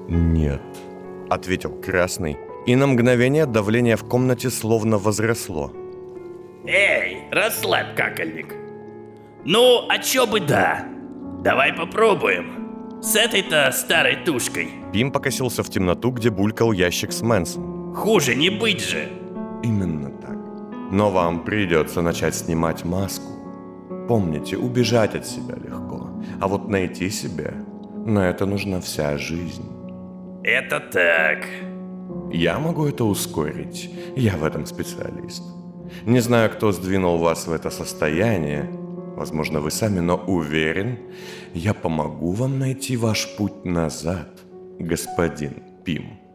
«Нет»,— 0.08 0.62
ответил 1.30 1.72
Красный, 1.80 2.38
и 2.66 2.76
на 2.76 2.86
мгновение 2.86 3.46
давление 3.46 3.96
в 3.96 4.04
комнате 4.04 4.50
словно 4.50 4.98
возросло. 4.98 5.72
Эй, 6.66 7.18
расслабь, 7.30 7.94
какольник. 7.94 8.54
Ну, 9.44 9.86
а 9.88 9.98
чё 9.98 10.26
бы 10.26 10.40
да? 10.40 10.84
Давай 11.44 11.72
попробуем. 11.72 13.00
С 13.00 13.14
этой-то 13.14 13.70
старой 13.70 14.16
тушкой. 14.24 14.70
Пим 14.92 15.12
покосился 15.12 15.62
в 15.62 15.70
темноту, 15.70 16.10
где 16.10 16.30
булькал 16.30 16.72
ящик 16.72 17.12
с 17.12 17.22
Мэнсом. 17.22 17.75
Хуже 17.96 18.34
не 18.34 18.50
быть 18.50 18.82
же. 18.82 19.08
Именно 19.62 20.10
так. 20.10 20.36
Но 20.92 21.10
вам 21.10 21.44
придется 21.44 22.02
начать 22.02 22.34
снимать 22.34 22.84
маску. 22.84 23.32
Помните, 24.06 24.58
убежать 24.58 25.14
от 25.14 25.26
себя 25.26 25.54
легко, 25.54 26.10
а 26.38 26.46
вот 26.46 26.68
найти 26.68 27.08
себя, 27.08 27.54
на 28.06 28.28
это 28.28 28.44
нужна 28.44 28.80
вся 28.80 29.16
жизнь. 29.16 29.64
Это 30.44 30.78
так. 30.78 31.46
Я 32.30 32.58
могу 32.58 32.84
это 32.84 33.04
ускорить, 33.04 33.90
я 34.14 34.36
в 34.36 34.44
этом 34.44 34.66
специалист. 34.66 35.42
Не 36.04 36.20
знаю, 36.20 36.50
кто 36.50 36.72
сдвинул 36.72 37.16
вас 37.16 37.46
в 37.46 37.52
это 37.52 37.70
состояние, 37.70 38.68
возможно, 39.16 39.60
вы 39.60 39.70
сами, 39.70 40.00
но 40.00 40.16
уверен, 40.16 40.98
я 41.54 41.72
помогу 41.72 42.32
вам 42.32 42.58
найти 42.58 42.96
ваш 42.98 43.36
путь 43.38 43.64
назад, 43.64 44.42
господин 44.78 45.62
Пим. 45.84 46.25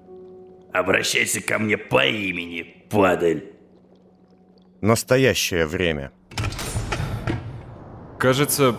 Обращайся 0.73 1.41
ко 1.41 1.59
мне 1.59 1.77
по 1.77 2.05
имени, 2.05 2.85
падаль. 2.89 3.43
Настоящее 4.79 5.65
время. 5.65 6.11
Кажется, 8.17 8.77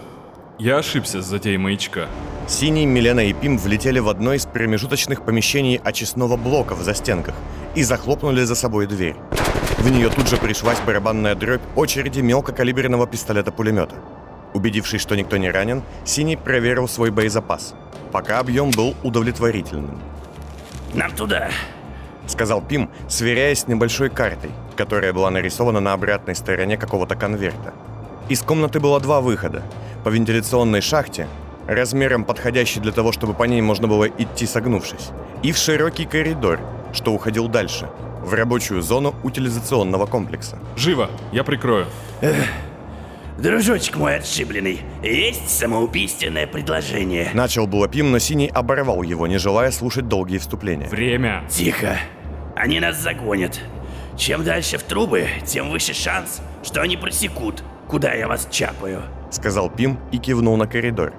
я 0.59 0.79
ошибся 0.79 1.21
с 1.21 1.27
затеей 1.27 1.59
маячка. 1.59 2.09
Синий, 2.49 2.87
Милена 2.87 3.25
и 3.25 3.33
Пим 3.33 3.59
влетели 3.59 3.99
в 3.99 4.09
одно 4.09 4.33
из 4.33 4.47
промежуточных 4.47 5.25
помещений 5.25 5.77
очистного 5.77 6.37
блока 6.37 6.75
в 6.75 6.83
застенках 6.83 7.35
и 7.75 7.83
захлопнули 7.83 8.43
за 8.43 8.55
собой 8.55 8.87
дверь. 8.87 9.17
В 9.79 9.91
нее 9.91 10.09
тут 10.11 10.29
же 10.29 10.37
пришлась 10.37 10.81
барабанная 10.81 11.35
дробь 11.35 11.63
очереди 11.77 12.21
мелкокалиберного 12.21 13.07
пистолета-пулемета. 13.07 13.97
Убедившись, 14.55 15.01
что 15.01 15.15
никто 15.15 15.37
не 15.37 15.51
ранен, 15.51 15.83
Синий 16.05 16.37
проверил 16.37 16.89
свой 16.89 17.11
боезапас. 17.11 17.75
Пока 18.13 18.39
объем 18.39 18.71
был 18.71 18.95
удовлетворительным. 19.03 20.01
Нам 20.95 21.11
туда. 21.13 21.51
Сказал 22.27 22.63
Пим, 22.63 22.91
сверяясь 23.09 23.61
с 23.61 23.69
небольшой 23.69 24.11
картой, 24.11 24.51
которая 24.77 25.13
была 25.13 25.31
нарисована 25.31 25.81
на 25.81 25.93
обратной 25.93 26.35
стороне 26.35 26.77
какого-то 26.77 27.17
конверта. 27.17 27.75
Из 28.29 28.43
комнаты 28.43 28.81
было 28.81 29.01
два 29.01 29.21
выхода. 29.21 29.63
По 30.05 30.09
вентиляционной 30.09 30.81
шахте, 30.81 31.29
размером 31.67 32.25
подходящей 32.25 32.81
для 32.81 32.93
того, 32.93 33.13
чтобы 33.13 33.35
по 33.35 33.45
ней 33.45 33.61
можно 33.61 33.89
было 33.89 34.07
идти 34.07 34.47
согнувшись, 34.47 35.11
и 35.43 35.53
в 35.53 35.57
широкий 35.57 36.07
коридор, 36.07 36.61
что 36.93 37.13
уходил 37.13 37.49
дальше, 37.49 37.89
в 38.23 38.35
рабочую 38.35 38.83
зону 38.83 39.15
утилизационного 39.23 40.07
комплекса. 40.07 40.59
Живо, 40.77 41.11
я 41.33 41.45
прикрою. 41.45 41.87
Дружочек 43.43 43.97
мой 43.97 44.19
отшибленный, 44.19 44.83
есть 45.03 45.51
самоубийственное 45.51 46.47
предложение? 46.47 47.31
Начал 47.35 47.67
было 47.67 47.89
Пим, 47.89 48.13
но 48.13 48.21
Синий 48.21 48.47
оборвал 48.47 49.03
его, 49.03 49.27
не 49.27 49.39
желая 49.39 49.73
слушать 49.73 50.07
долгие 50.07 50.39
вступления. 50.39 50.87
Время. 50.87 51.43
Тихо. 51.51 51.99
Они 52.55 52.79
нас 52.79 53.01
загонят. 53.01 53.61
Чем 54.17 54.45
дальше 54.45 54.79
в 54.79 54.85
трубы, 54.85 55.27
тем 55.45 55.71
выше 55.71 55.93
шанс, 55.93 56.41
что 56.63 56.83
они 56.83 56.97
просекут, 56.97 57.65
куда 57.89 58.15
я 58.15 58.29
вас 58.29 58.47
чапаю. 58.49 59.03
Сказал 59.33 59.69
Пим 59.69 59.99
и 60.13 60.19
кивнул 60.19 60.57
на 60.57 60.69
коридор. 60.69 61.13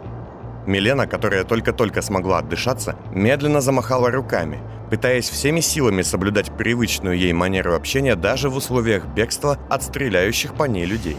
Милена, 0.65 1.07
которая 1.07 1.43
только-только 1.43 2.01
смогла 2.01 2.38
отдышаться, 2.38 2.95
медленно 3.12 3.59
замахала 3.59 4.09
руками, 4.09 4.59
пытаясь 4.89 5.27
всеми 5.27 5.59
силами 5.59 6.03
соблюдать 6.03 6.55
привычную 6.55 7.17
ей 7.17 7.33
манеру 7.33 7.75
общения 7.75 8.15
даже 8.15 8.47
в 8.47 8.55
условиях 8.55 9.07
бегства 9.07 9.59
от 9.69 9.83
стреляющих 9.83 10.53
по 10.53 10.63
ней 10.63 10.86
людей. 10.86 11.17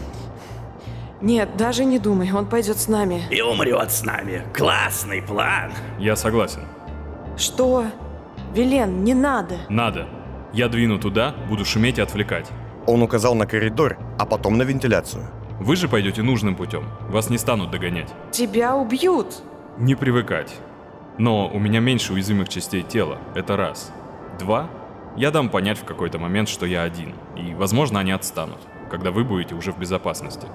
Нет, 1.25 1.57
даже 1.57 1.85
не 1.85 1.97
думай, 1.97 2.31
он 2.31 2.45
пойдет 2.45 2.77
с 2.77 2.87
нами. 2.87 3.23
И 3.31 3.41
умрет 3.41 3.91
с 3.91 4.03
нами. 4.05 4.43
Классный 4.53 5.23
план. 5.23 5.71
Я 5.97 6.15
согласен. 6.15 6.61
Что? 7.35 7.85
Вилен, 8.53 9.03
не 9.03 9.15
надо. 9.15 9.55
Надо. 9.67 10.05
Я 10.53 10.69
двину 10.69 10.99
туда, 10.99 11.33
буду 11.49 11.65
шуметь 11.65 11.97
и 11.97 12.01
отвлекать. 12.01 12.47
Он 12.85 13.01
указал 13.01 13.33
на 13.33 13.47
коридор, 13.47 13.97
а 14.19 14.27
потом 14.27 14.59
на 14.59 14.61
вентиляцию. 14.61 15.23
Вы 15.59 15.75
же 15.75 15.89
пойдете 15.89 16.21
нужным 16.21 16.55
путем. 16.55 16.83
Вас 17.09 17.31
не 17.31 17.39
станут 17.39 17.71
догонять. 17.71 18.13
Тебя 18.29 18.75
убьют. 18.75 19.41
Не 19.79 19.95
привыкать. 19.95 20.53
Но 21.17 21.47
у 21.47 21.57
меня 21.57 21.79
меньше 21.79 22.13
уязвимых 22.13 22.49
частей 22.49 22.83
тела. 22.83 23.17
Это 23.33 23.57
раз. 23.57 23.91
Два. 24.37 24.69
Я 25.17 25.31
дам 25.31 25.49
понять 25.49 25.79
в 25.79 25.85
какой-то 25.85 26.19
момент, 26.19 26.49
что 26.49 26.67
я 26.67 26.83
один. 26.83 27.15
И, 27.35 27.55
возможно, 27.55 27.99
они 27.99 28.11
отстанут, 28.11 28.59
когда 28.91 29.09
вы 29.09 29.23
будете 29.23 29.55
уже 29.55 29.71
в 29.71 29.79
безопасности. 29.79 30.45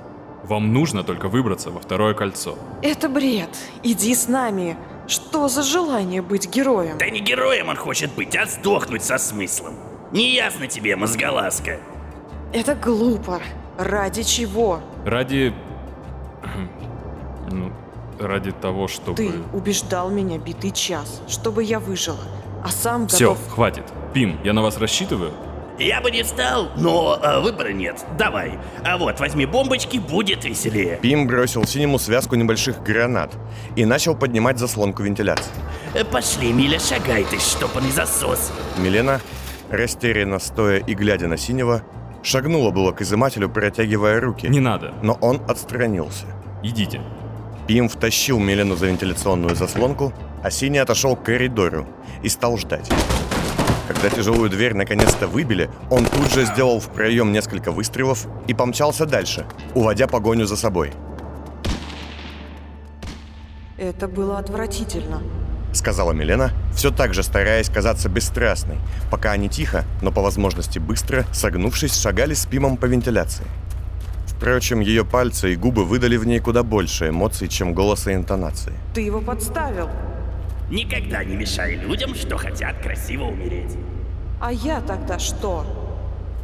Вам 0.44 0.72
нужно 0.72 1.02
только 1.04 1.28
выбраться 1.28 1.70
во 1.70 1.80
второе 1.80 2.14
кольцо. 2.14 2.56
Это 2.82 3.08
бред. 3.08 3.50
Иди 3.82 4.14
с 4.14 4.28
нами. 4.28 4.76
Что 5.06 5.48
за 5.48 5.62
желание 5.62 6.22
быть 6.22 6.48
героем? 6.48 6.98
Да 6.98 7.10
не 7.10 7.20
героем 7.20 7.68
он 7.68 7.76
хочет 7.76 8.12
быть, 8.14 8.36
а 8.36 8.46
сдохнуть 8.46 9.02
со 9.02 9.18
смыслом. 9.18 9.74
Не 10.12 10.34
ясно 10.34 10.66
тебе, 10.66 10.96
мозголазка. 10.96 11.80
Это 12.52 12.74
глупо. 12.74 13.40
Ради 13.78 14.22
чего? 14.22 14.80
Ради... 15.04 15.54
Ну, 17.52 17.72
ради 18.20 18.52
того, 18.52 18.86
чтобы... 18.86 19.16
Ты 19.16 19.32
убеждал 19.52 20.08
меня 20.08 20.38
битый 20.38 20.70
час, 20.70 21.20
чтобы 21.26 21.64
я 21.64 21.80
выжила, 21.80 22.20
а 22.64 22.68
сам 22.68 23.08
Все, 23.08 23.30
готов... 23.30 23.48
хватит. 23.48 23.84
Пим, 24.14 24.38
я 24.44 24.52
на 24.52 24.62
вас 24.62 24.76
рассчитываю? 24.78 25.32
Я 25.80 26.02
бы 26.02 26.10
не 26.10 26.22
стал, 26.24 26.70
но 26.76 27.18
а, 27.22 27.40
выбора 27.40 27.72
нет. 27.72 28.04
Давай. 28.18 28.58
А 28.84 28.98
вот, 28.98 29.18
возьми 29.18 29.46
бомбочки, 29.46 29.96
будет 29.96 30.44
веселее. 30.44 30.98
Пим 31.00 31.26
бросил 31.26 31.64
синему 31.64 31.98
связку 31.98 32.36
небольших 32.36 32.82
гранат 32.82 33.32
и 33.76 33.86
начал 33.86 34.14
поднимать 34.14 34.58
заслонку 34.58 35.02
вентиляции. 35.02 35.50
Э, 35.94 36.04
Пошли, 36.04 36.52
Миля, 36.52 36.78
шагай 36.78 37.24
ты, 37.24 37.38
штопанный 37.40 37.90
засос. 37.92 38.52
Милена, 38.76 39.20
растерянно 39.70 40.38
стоя 40.38 40.80
и 40.80 40.92
глядя 40.92 41.28
на 41.28 41.38
синего, 41.38 41.82
шагнула 42.22 42.70
было 42.70 42.92
к 42.92 43.00
изымателю, 43.00 43.48
протягивая 43.48 44.20
руки. 44.20 44.48
Не 44.48 44.60
надо. 44.60 44.92
Но 45.02 45.14
он 45.22 45.40
отстранился. 45.48 46.26
Идите. 46.62 47.00
Пим 47.66 47.88
втащил 47.88 48.38
Милену 48.38 48.76
за 48.76 48.86
вентиляционную 48.86 49.56
заслонку, 49.56 50.12
а 50.42 50.50
Синий 50.50 50.78
отошел 50.78 51.16
к 51.16 51.22
коридору 51.22 51.86
и 52.22 52.28
стал 52.28 52.58
ждать. 52.58 52.90
Когда 53.90 54.08
тяжелую 54.08 54.48
дверь 54.48 54.74
наконец-то 54.74 55.26
выбили, 55.26 55.68
он 55.90 56.04
тут 56.04 56.32
же 56.32 56.44
сделал 56.44 56.78
в 56.78 56.90
проем 56.90 57.32
несколько 57.32 57.72
выстрелов 57.72 58.28
и 58.46 58.54
помчался 58.54 59.04
дальше, 59.04 59.46
уводя 59.74 60.06
погоню 60.06 60.46
за 60.46 60.56
собой. 60.56 60.92
Это 63.76 64.06
было 64.06 64.38
отвратительно. 64.38 65.20
Сказала 65.72 66.12
Милена, 66.12 66.52
все 66.72 66.92
так 66.92 67.14
же 67.14 67.24
стараясь 67.24 67.68
казаться 67.68 68.08
бесстрастной, 68.08 68.78
пока 69.10 69.32
они 69.32 69.48
тихо, 69.48 69.84
но 70.02 70.12
по 70.12 70.22
возможности 70.22 70.78
быстро, 70.78 71.24
согнувшись, 71.32 72.00
шагали 72.00 72.34
с 72.34 72.46
Пимом 72.46 72.76
по 72.76 72.84
вентиляции. 72.84 73.46
Впрочем, 74.28 74.78
ее 74.78 75.04
пальцы 75.04 75.54
и 75.54 75.56
губы 75.56 75.84
выдали 75.84 76.16
в 76.16 76.24
ней 76.24 76.38
куда 76.38 76.62
больше 76.62 77.08
эмоций, 77.08 77.48
чем 77.48 77.74
голос 77.74 78.06
и 78.06 78.14
интонации. 78.14 78.72
Ты 78.94 79.00
его 79.00 79.20
подставил. 79.20 79.88
Никогда 80.70 81.24
не 81.24 81.34
мешай 81.34 81.74
людям, 81.74 82.14
что 82.14 82.36
хотят 82.36 82.80
красиво 82.80 83.24
умереть. 83.24 83.76
А 84.40 84.52
я 84.52 84.80
тогда 84.80 85.18
что? 85.18 85.66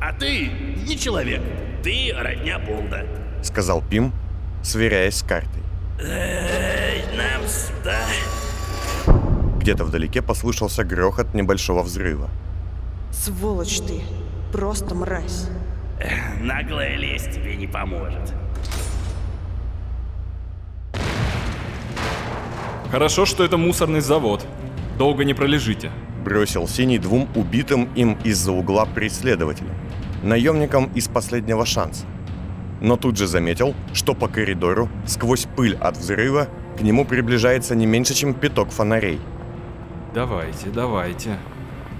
А 0.00 0.12
ты 0.12 0.48
не 0.86 0.98
человек. 0.98 1.40
Ты 1.84 2.12
родня 2.12 2.58
Болда. 2.58 3.06
Сказал 3.42 3.82
Пим, 3.82 4.12
сверяясь 4.62 5.18
с 5.18 5.22
картой. 5.22 5.62
Эй, 6.00 7.04
нам 7.16 7.46
сюда. 7.46 8.00
Где-то 9.60 9.84
вдалеке 9.84 10.22
послышался 10.22 10.82
грохот 10.82 11.32
небольшого 11.32 11.82
взрыва. 11.82 12.28
Сволочь 13.12 13.78
ты. 13.80 14.02
Просто 14.52 14.94
мразь. 14.94 15.48
Наглая 16.40 16.96
лесть 16.96 17.32
тебе 17.32 17.56
не 17.56 17.66
поможет. 17.66 18.34
Хорошо, 22.96 23.26
что 23.26 23.44
это 23.44 23.58
мусорный 23.58 24.00
завод. 24.00 24.46
Долго 24.96 25.26
не 25.26 25.34
пролежите. 25.34 25.92
Бросил 26.24 26.66
Синий 26.66 26.96
двум 26.96 27.28
убитым 27.34 27.90
им 27.94 28.16
из-за 28.24 28.52
угла 28.52 28.86
преследователям. 28.86 29.74
Наемникам 30.22 30.90
из 30.94 31.06
последнего 31.06 31.66
шанса. 31.66 32.06
Но 32.80 32.96
тут 32.96 33.18
же 33.18 33.26
заметил, 33.26 33.74
что 33.92 34.14
по 34.14 34.28
коридору, 34.28 34.88
сквозь 35.04 35.44
пыль 35.44 35.76
от 35.76 35.98
взрыва, 35.98 36.48
к 36.78 36.80
нему 36.80 37.04
приближается 37.04 37.74
не 37.74 37.84
меньше, 37.84 38.14
чем 38.14 38.32
пяток 38.32 38.70
фонарей. 38.70 39.20
Давайте, 40.14 40.70
давайте. 40.70 41.36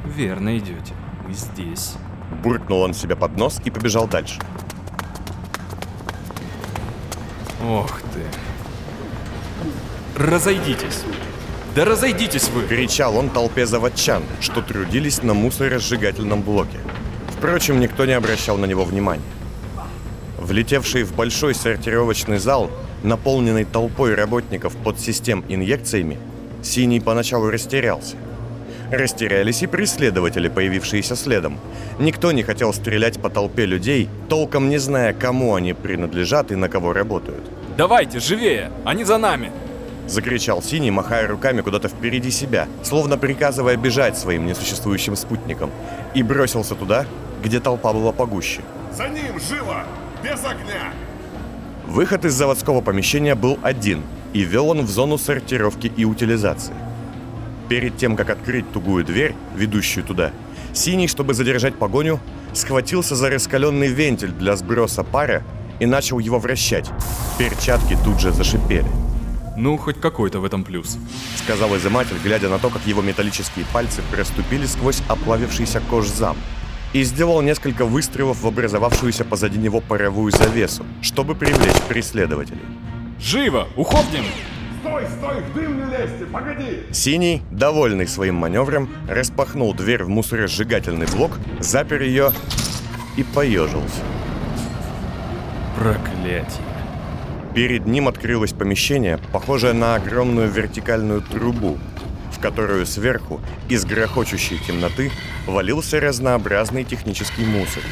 Верно 0.07 0.57
идете. 0.57 0.95
Вы 1.27 1.35
здесь. 1.35 1.93
Буркнул 2.43 2.81
он 2.81 2.95
себе 2.95 3.17
под 3.17 3.37
нос 3.37 3.61
и 3.67 3.71
побежал 3.71 4.09
дальше. 4.09 4.41
Ох 7.63 8.01
ты. 8.15 8.46
Разойдитесь. 10.17 11.03
Да 11.75 11.85
разойдитесь 11.85 12.49
вы! 12.49 12.63
Кричал 12.63 13.19
он 13.19 13.29
толпе 13.29 13.67
заводчан, 13.67 14.23
что 14.41 14.63
трудились 14.63 15.23
на 15.23 15.35
мусоросжигательном 15.35 16.41
блоке. 16.41 16.79
Впрочем, 17.37 17.81
никто 17.81 18.07
не 18.07 18.15
обращал 18.15 18.57
на 18.57 18.65
него 18.65 18.85
внимания. 18.85 19.23
Влетевший 20.39 21.03
в 21.03 21.15
большой 21.15 21.55
сортировочный 21.55 22.39
зал, 22.39 22.71
наполненный 23.03 23.67
толпой 23.67 24.15
работников 24.15 24.75
под 24.77 24.99
систем 24.99 25.45
инъекциями, 25.49 26.19
Синий 26.63 27.01
поначалу 27.01 27.51
растерялся. 27.51 28.17
Растерялись 28.91 29.63
и 29.63 29.67
преследователи, 29.67 30.49
появившиеся 30.49 31.15
следом. 31.15 31.59
Никто 31.99 32.33
не 32.33 32.43
хотел 32.43 32.73
стрелять 32.73 33.21
по 33.21 33.29
толпе 33.29 33.67
людей, 33.67 34.09
толком 34.31 34.71
не 34.71 34.79
зная, 34.79 35.13
кому 35.13 35.55
они 35.55 35.75
принадлежат 35.75 36.53
и 36.53 36.57
на 36.57 36.71
кого 36.71 36.95
работают. 36.95 37.45
Давайте, 37.77 38.19
живее! 38.19 38.71
Они 38.85 39.05
за 39.05 39.19
нами! 39.19 39.53
Закричал 40.07 40.63
Синий, 40.63 40.91
махая 40.91 41.27
руками 41.27 41.63
куда-то 41.63 41.89
впереди 41.89 42.31
себя, 42.31 42.69
словно 42.83 43.19
приказывая 43.19 43.77
бежать 43.77 44.17
своим 44.17 44.47
несуществующим 44.47 45.17
спутникам, 45.17 45.71
и 46.15 46.23
бросился 46.23 46.75
туда, 46.75 47.07
где 47.43 47.61
толпа 47.61 47.93
была 47.93 48.13
погуще. 48.13 48.61
За 48.97 49.09
ним, 49.09 49.39
живо! 49.41 49.85
Без 50.23 50.45
огня! 50.45 50.93
Выход 51.87 52.25
из 52.25 52.35
заводского 52.35 52.81
помещения 52.81 53.35
был 53.35 53.59
один, 53.63 54.03
и 54.33 54.41
вел 54.41 54.71
он 54.71 54.83
в 54.83 54.91
зону 54.91 55.19
сортировки 55.19 55.93
и 55.97 56.05
утилизации. 56.05 56.75
Перед 57.69 57.97
тем, 57.97 58.17
как 58.17 58.31
открыть 58.31 58.71
тугую 58.73 59.05
дверь, 59.05 59.35
ведущую 59.55 60.05
туда, 60.05 60.33
Синий, 60.73 61.09
чтобы 61.09 61.33
задержать 61.35 61.75
погоню, 61.77 62.21
схватился 62.53 63.17
за 63.17 63.31
раскаленный 63.31 63.89
вентиль 63.89 64.31
для 64.31 64.57
сброса 64.57 65.05
пара 65.05 65.43
и 65.81 65.87
начал 65.87 66.19
его 66.19 66.39
вращать. 66.39 66.91
Перчатки 67.39 67.97
тут 68.05 68.21
же 68.21 68.31
зашипели. 68.31 68.87
Ну, 69.57 69.79
хоть 69.79 70.01
какой-то 70.01 70.41
в 70.41 70.45
этом 70.45 70.65
плюс. 70.65 70.99
Сказал 71.37 71.75
изыматель, 71.77 72.17
глядя 72.23 72.49
на 72.49 72.59
то, 72.59 72.69
как 72.69 72.87
его 72.87 73.01
металлические 73.01 73.65
пальцы 73.73 74.03
проступили 74.13 74.67
сквозь 74.67 75.03
оплавившийся 75.09 75.81
кожзам. 75.89 76.37
И 76.93 77.03
сделал 77.03 77.41
несколько 77.43 77.85
выстрелов 77.85 78.43
в 78.43 78.47
образовавшуюся 78.47 79.25
позади 79.25 79.59
него 79.59 79.81
паровую 79.81 80.31
завесу, 80.31 80.85
чтобы 81.03 81.35
привлечь 81.35 81.81
преследователей. 81.89 82.61
Живо! 83.19 83.67
Уходим! 83.77 84.25
Стой, 84.81 85.07
стой, 85.19 85.43
в 85.43 85.55
дым 85.55 85.79
не 85.79 85.91
лезьте, 85.91 86.27
погоди! 86.27 86.83
Синий, 86.93 87.43
довольный 87.51 88.07
своим 88.07 88.37
маневром, 88.37 88.89
распахнул 89.09 89.75
дверь 89.75 90.05
в 90.05 90.09
мусоросжигательный 90.09 91.07
блок, 91.07 91.33
запер 91.61 92.03
ее 92.03 92.31
и 93.17 93.23
поежился. 93.23 94.03
Проклятие. 95.77 96.76
Перед 97.57 97.87
ним 97.87 98.07
открылось 98.07 98.53
помещение, 98.53 99.19
похожее 99.33 99.73
на 99.73 99.95
огромную 99.95 100.51
вертикальную 100.51 101.23
трубу, 101.23 101.79
в 102.31 102.39
которую 102.39 102.85
сверху, 102.85 103.41
из 103.71 103.87
грохочущей 103.87 104.59
темноты, 104.59 105.11
валился 105.47 105.99
разнообразный 105.99 106.85
технический 106.85 107.47
мусор. 107.47 107.83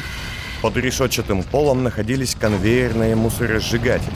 Под 0.61 0.77
решетчатым 0.77 1.41
полом 1.41 1.83
находились 1.83 2.35
конвейерные 2.35 3.15
мусоросжигатели, 3.15 4.13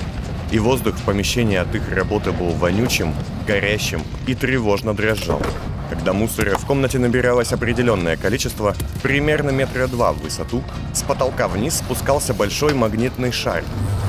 и 0.51 0.59
воздух 0.59 0.93
в 0.93 1.03
помещении 1.03 1.57
от 1.57 1.73
их 1.73 1.91
работы 1.91 2.31
был 2.31 2.49
вонючим, 2.49 3.11
горящим 3.47 4.03
и 4.27 4.35
тревожно 4.35 4.93
дрожал. 4.93 5.41
Когда 5.89 6.13
мусора 6.13 6.55
в 6.55 6.65
комнате 6.65 6.99
набиралось 6.99 7.51
определенное 7.51 8.15
количество, 8.15 8.75
примерно 9.01 9.49
метра 9.49 9.87
два 9.87 10.13
в 10.13 10.21
высоту, 10.21 10.63
с 10.93 11.01
потолка 11.01 11.47
вниз 11.47 11.77
спускался 11.77 12.35
большой 12.35 12.75
магнитный 12.75 13.31
шар, 13.31 13.63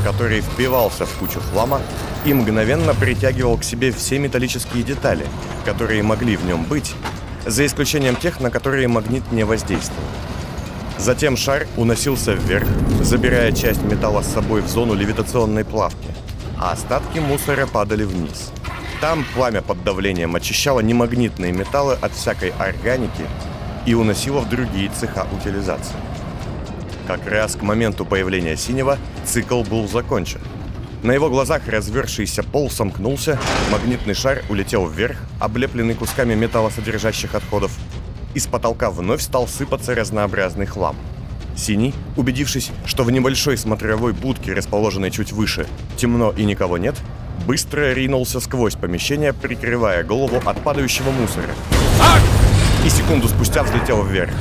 который 0.05 0.43
впивался 0.43 1.07
в 1.07 1.12
кучу 1.19 1.40
хлама 1.40 1.81
и 2.27 2.35
мгновенно 2.35 2.95
притягивал 2.95 3.57
к 3.57 3.64
себе 3.64 3.93
все 3.93 4.19
металлические 4.19 4.83
детали, 4.83 5.27
которые 5.64 6.03
могли 6.03 6.37
в 6.37 6.45
нем 6.45 6.64
быть, 6.64 6.95
за 7.47 7.64
исключением 7.64 8.16
тех, 8.16 8.40
на 8.40 8.51
которые 8.51 8.87
магнит 8.87 9.33
не 9.33 9.45
воздействовал. 9.45 10.05
Затем 10.99 11.38
шар 11.38 11.66
уносился 11.79 12.35
вверх, 12.35 12.69
забирая 13.01 13.53
часть 13.53 13.83
металла 13.83 14.21
с 14.21 14.31
собой 14.35 14.61
в 14.61 14.69
зону 14.69 14.93
левитационной 14.93 15.64
плавки, 15.64 16.09
а 16.59 16.73
остатки 16.73 17.21
мусора 17.21 17.66
падали 17.66 18.05
вниз. 18.05 18.53
Там 19.01 19.25
пламя 19.35 19.63
под 19.63 19.83
давлением 19.83 20.37
очищало 20.37 20.81
немагнитные 20.81 21.53
металлы 21.53 21.97
от 22.03 22.13
всякой 22.13 22.51
органики 22.59 23.27
и 23.87 23.95
уносило 23.95 24.41
в 24.41 24.49
другие 24.51 24.91
цеха 24.91 25.27
утилизации. 25.33 25.97
Как 27.07 27.27
раз 27.27 27.57
к 27.57 27.63
моменту 27.63 28.05
появления 28.05 28.57
синего 28.57 28.99
цикл 29.25 29.63
был 29.63 29.89
закончен. 29.89 30.41
На 31.03 31.13
его 31.13 31.31
глазах 31.31 31.67
развершийся 31.67 32.43
пол 32.43 32.71
сомкнулся, 32.71 33.39
магнитный 33.73 34.13
шар 34.13 34.43
улетел 34.51 34.87
вверх, 34.87 35.17
облепленный 35.41 35.95
кусками 35.95 36.35
металлосодержащих 36.35 37.35
отходов, 37.35 37.73
и 38.35 38.39
с 38.39 38.47
потолка 38.47 38.91
вновь 38.91 39.23
стал 39.23 39.49
сыпаться 39.49 39.95
разнообразный 39.95 40.67
хлам. 40.67 40.95
Синий, 41.57 41.95
убедившись, 42.19 42.71
что 42.85 43.05
в 43.05 43.11
небольшой 43.11 43.57
смотровой 43.57 44.13
будке, 44.13 44.53
расположенной 44.53 45.11
чуть 45.11 45.33
выше, 45.33 45.67
темно 45.97 46.33
и 46.37 46.45
никого 46.45 46.77
нет, 46.77 46.97
быстро 47.46 47.92
ринулся 47.92 48.40
сквозь 48.40 48.74
помещение, 48.74 49.33
прикрывая 49.33 50.05
голову 50.05 50.40
от 50.44 50.61
падающего 50.62 51.11
мусора. 51.11 51.50
И 52.85 52.88
секунду 52.88 53.29
спустя 53.29 53.62
взлетел 53.62 54.03
вверх. 54.03 54.33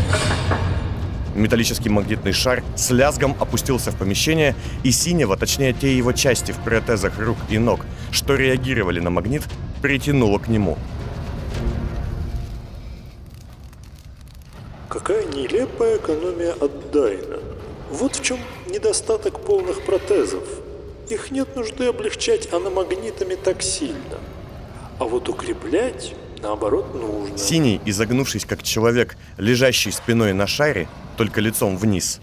Металлический 1.36 1.90
магнитный 1.90 2.34
шар 2.34 2.64
с 2.76 2.90
лязгом 2.92 3.36
опустился 3.40 3.92
в 3.92 3.96
помещение, 3.96 4.56
и 4.84 4.92
синего, 4.92 5.38
точнее 5.38 5.74
те 5.74 5.96
его 5.96 6.12
части 6.12 6.52
в 6.52 6.58
протезах 6.58 7.18
рук 7.20 7.38
и 7.50 7.58
ног, 7.58 7.82
что 8.12 8.36
реагировали 8.36 9.00
на 9.00 9.10
магнит, 9.10 9.44
притянуло 9.82 10.40
к 10.40 10.48
нему. 10.48 10.78
Какая 14.90 15.24
нелепая 15.26 15.98
экономия 15.98 16.54
от 16.54 16.92
Дайна. 16.92 17.38
Вот 17.92 18.16
в 18.16 18.24
чем 18.24 18.40
недостаток 18.70 19.40
полных 19.46 19.86
протезов. 19.86 20.44
Их 21.10 21.32
нет 21.32 21.56
нужды 21.56 21.88
облегчать 21.88 22.54
аномагнитами 22.54 23.36
так 23.36 23.64
сильно. 23.64 24.20
А 25.00 25.06
вот 25.06 25.28
укреплять, 25.28 26.14
наоборот, 26.42 26.94
нужно. 26.94 27.36
Синий, 27.38 27.82
изогнувшись 27.86 28.46
как 28.46 28.62
человек, 28.62 29.18
лежащий 29.38 29.92
спиной 29.92 30.34
на 30.34 30.46
шаре, 30.46 30.88
только 31.18 31.42
лицом 31.42 31.78
вниз, 31.78 32.22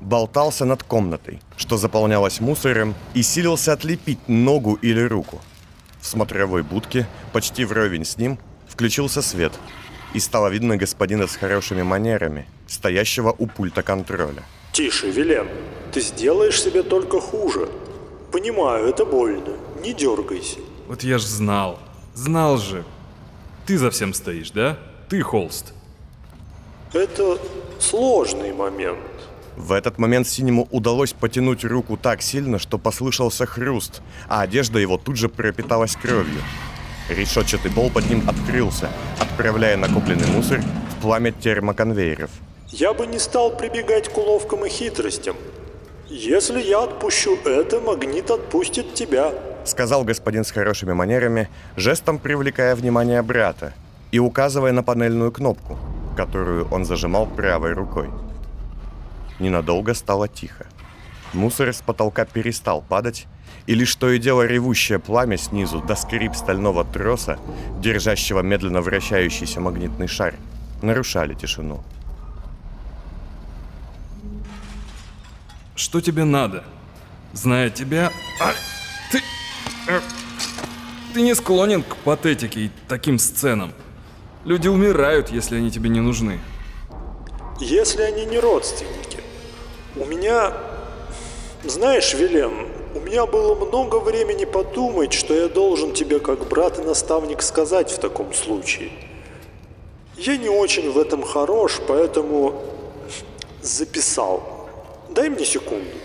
болтался 0.00 0.64
над 0.64 0.82
комнатой, 0.82 1.40
что 1.56 1.76
заполнялось 1.76 2.40
мусором, 2.40 2.94
и 3.14 3.22
силился 3.22 3.72
отлепить 3.72 4.28
ногу 4.28 4.78
или 4.82 5.00
руку. 5.02 5.40
В 6.00 6.06
смотровой 6.06 6.62
будке, 6.62 7.06
почти 7.32 7.64
вровень 7.64 8.04
с 8.04 8.18
ним, 8.18 8.38
включился 8.66 9.22
свет, 9.22 9.52
и 10.12 10.18
стало 10.18 10.48
видно 10.48 10.76
господина 10.76 11.28
с 11.28 11.36
хорошими 11.36 11.82
манерами, 11.82 12.46
стоящего 12.66 13.34
у 13.38 13.46
пульта 13.46 13.82
контроля. 13.82 14.42
Тише, 14.72 15.08
Вилен, 15.08 15.46
ты 15.92 16.00
сделаешь 16.00 16.60
себе 16.60 16.82
только 16.82 17.20
хуже. 17.20 17.68
Понимаю, 18.34 18.88
это 18.88 19.04
больно, 19.04 19.52
не 19.80 19.92
дергайся. 19.92 20.58
Вот 20.88 21.04
я 21.04 21.18
ж 21.18 21.22
знал. 21.22 21.78
Знал 22.14 22.58
же. 22.58 22.84
Ты 23.64 23.78
за 23.78 23.92
всем 23.92 24.12
стоишь, 24.12 24.50
да? 24.50 24.76
Ты 25.08 25.20
холст. 25.22 25.72
Это 26.92 27.38
сложный 27.78 28.52
момент. 28.52 28.98
В 29.56 29.70
этот 29.70 29.98
момент 29.98 30.26
Синему 30.26 30.66
удалось 30.72 31.12
потянуть 31.12 31.64
руку 31.64 31.96
так 31.96 32.22
сильно, 32.22 32.58
что 32.58 32.76
послышался 32.76 33.46
хруст, 33.46 34.02
а 34.28 34.40
одежда 34.40 34.80
его 34.80 34.98
тут 34.98 35.16
же 35.16 35.28
пропиталась 35.28 35.94
кровью. 35.94 36.42
Решетчатый 37.08 37.70
пол 37.70 37.88
под 37.88 38.10
ним 38.10 38.28
открылся, 38.28 38.90
отправляя 39.20 39.76
накопленный 39.76 40.26
мусор 40.26 40.60
в 40.60 41.02
пламя 41.02 41.30
термоконвейеров. 41.30 42.30
Я 42.70 42.94
бы 42.94 43.06
не 43.06 43.20
стал 43.20 43.56
прибегать 43.56 44.08
к 44.08 44.18
уловкам 44.18 44.66
и 44.66 44.68
хитростям. 44.68 45.36
Если 46.16 46.62
я 46.62 46.84
отпущу 46.84 47.36
это, 47.44 47.80
магнит 47.80 48.30
отпустит 48.30 48.94
тебя. 48.94 49.32
Сказал 49.64 50.04
господин 50.04 50.44
с 50.44 50.52
хорошими 50.52 50.92
манерами, 50.92 51.48
жестом 51.76 52.20
привлекая 52.20 52.76
внимание 52.76 53.20
брата 53.20 53.74
и 54.12 54.20
указывая 54.20 54.70
на 54.70 54.84
панельную 54.84 55.32
кнопку, 55.32 55.76
которую 56.16 56.68
он 56.70 56.84
зажимал 56.84 57.26
правой 57.26 57.72
рукой. 57.72 58.10
Ненадолго 59.40 59.92
стало 59.92 60.28
тихо. 60.28 60.66
Мусор 61.32 61.72
с 61.72 61.82
потолка 61.82 62.24
перестал 62.26 62.80
падать, 62.80 63.26
и 63.66 63.74
лишь 63.74 63.96
то 63.96 64.08
и 64.08 64.20
дело 64.20 64.46
ревущее 64.46 65.00
пламя 65.00 65.36
снизу 65.36 65.80
до 65.80 65.96
скрип 65.96 66.36
стального 66.36 66.84
троса, 66.84 67.40
держащего 67.80 68.38
медленно 68.38 68.82
вращающийся 68.82 69.60
магнитный 69.60 70.06
шар, 70.06 70.36
нарушали 70.80 71.34
тишину. 71.34 71.82
Что 75.76 76.00
тебе 76.00 76.24
надо? 76.24 76.64
Зная 77.32 77.68
тебя... 77.70 78.12
А, 78.40 78.52
ты... 79.10 79.18
э, 79.88 80.00
Ты 81.12 81.22
не 81.22 81.34
склонен 81.34 81.82
к 81.82 81.96
патетике 81.96 82.60
и 82.60 82.70
таким 82.88 83.18
сценам. 83.18 83.72
Люди 84.44 84.68
умирают, 84.68 85.30
если 85.30 85.56
они 85.56 85.70
тебе 85.70 85.88
не 85.88 86.00
нужны. 86.00 86.38
Если 87.58 88.02
они 88.02 88.24
не 88.24 88.38
родственники. 88.38 89.18
У 89.96 90.04
меня... 90.04 90.52
Знаешь, 91.64 92.12
Вилен, 92.14 92.52
у 92.94 93.00
меня 93.00 93.26
было 93.26 93.54
много 93.54 93.96
времени 93.96 94.44
подумать, 94.44 95.12
что 95.12 95.34
я 95.34 95.48
должен 95.48 95.92
тебе 95.94 96.20
как 96.20 96.46
брат 96.46 96.78
и 96.78 96.82
наставник 96.82 97.42
сказать 97.42 97.90
в 97.90 97.98
таком 97.98 98.32
случае. 98.34 98.92
Я 100.16 100.36
не 100.36 100.48
очень 100.50 100.92
в 100.92 100.98
этом 100.98 101.22
хорош, 101.24 101.80
поэтому 101.88 102.62
записал. 103.62 104.53
Дай 105.14 105.28
мне 105.30 105.44
секунду. 105.44 105.96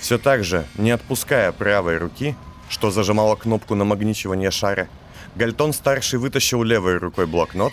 Все 0.00 0.18
так 0.18 0.44
же, 0.44 0.66
не 0.76 0.90
отпуская 0.90 1.50
правой 1.52 1.96
руки, 1.96 2.36
что 2.68 2.90
зажимала 2.90 3.36
кнопку 3.36 3.74
намагничивания 3.74 4.50
шара, 4.50 4.88
Гальтон-старший 5.34 6.18
вытащил 6.18 6.62
левой 6.62 6.98
рукой 6.98 7.26
блокнот, 7.26 7.72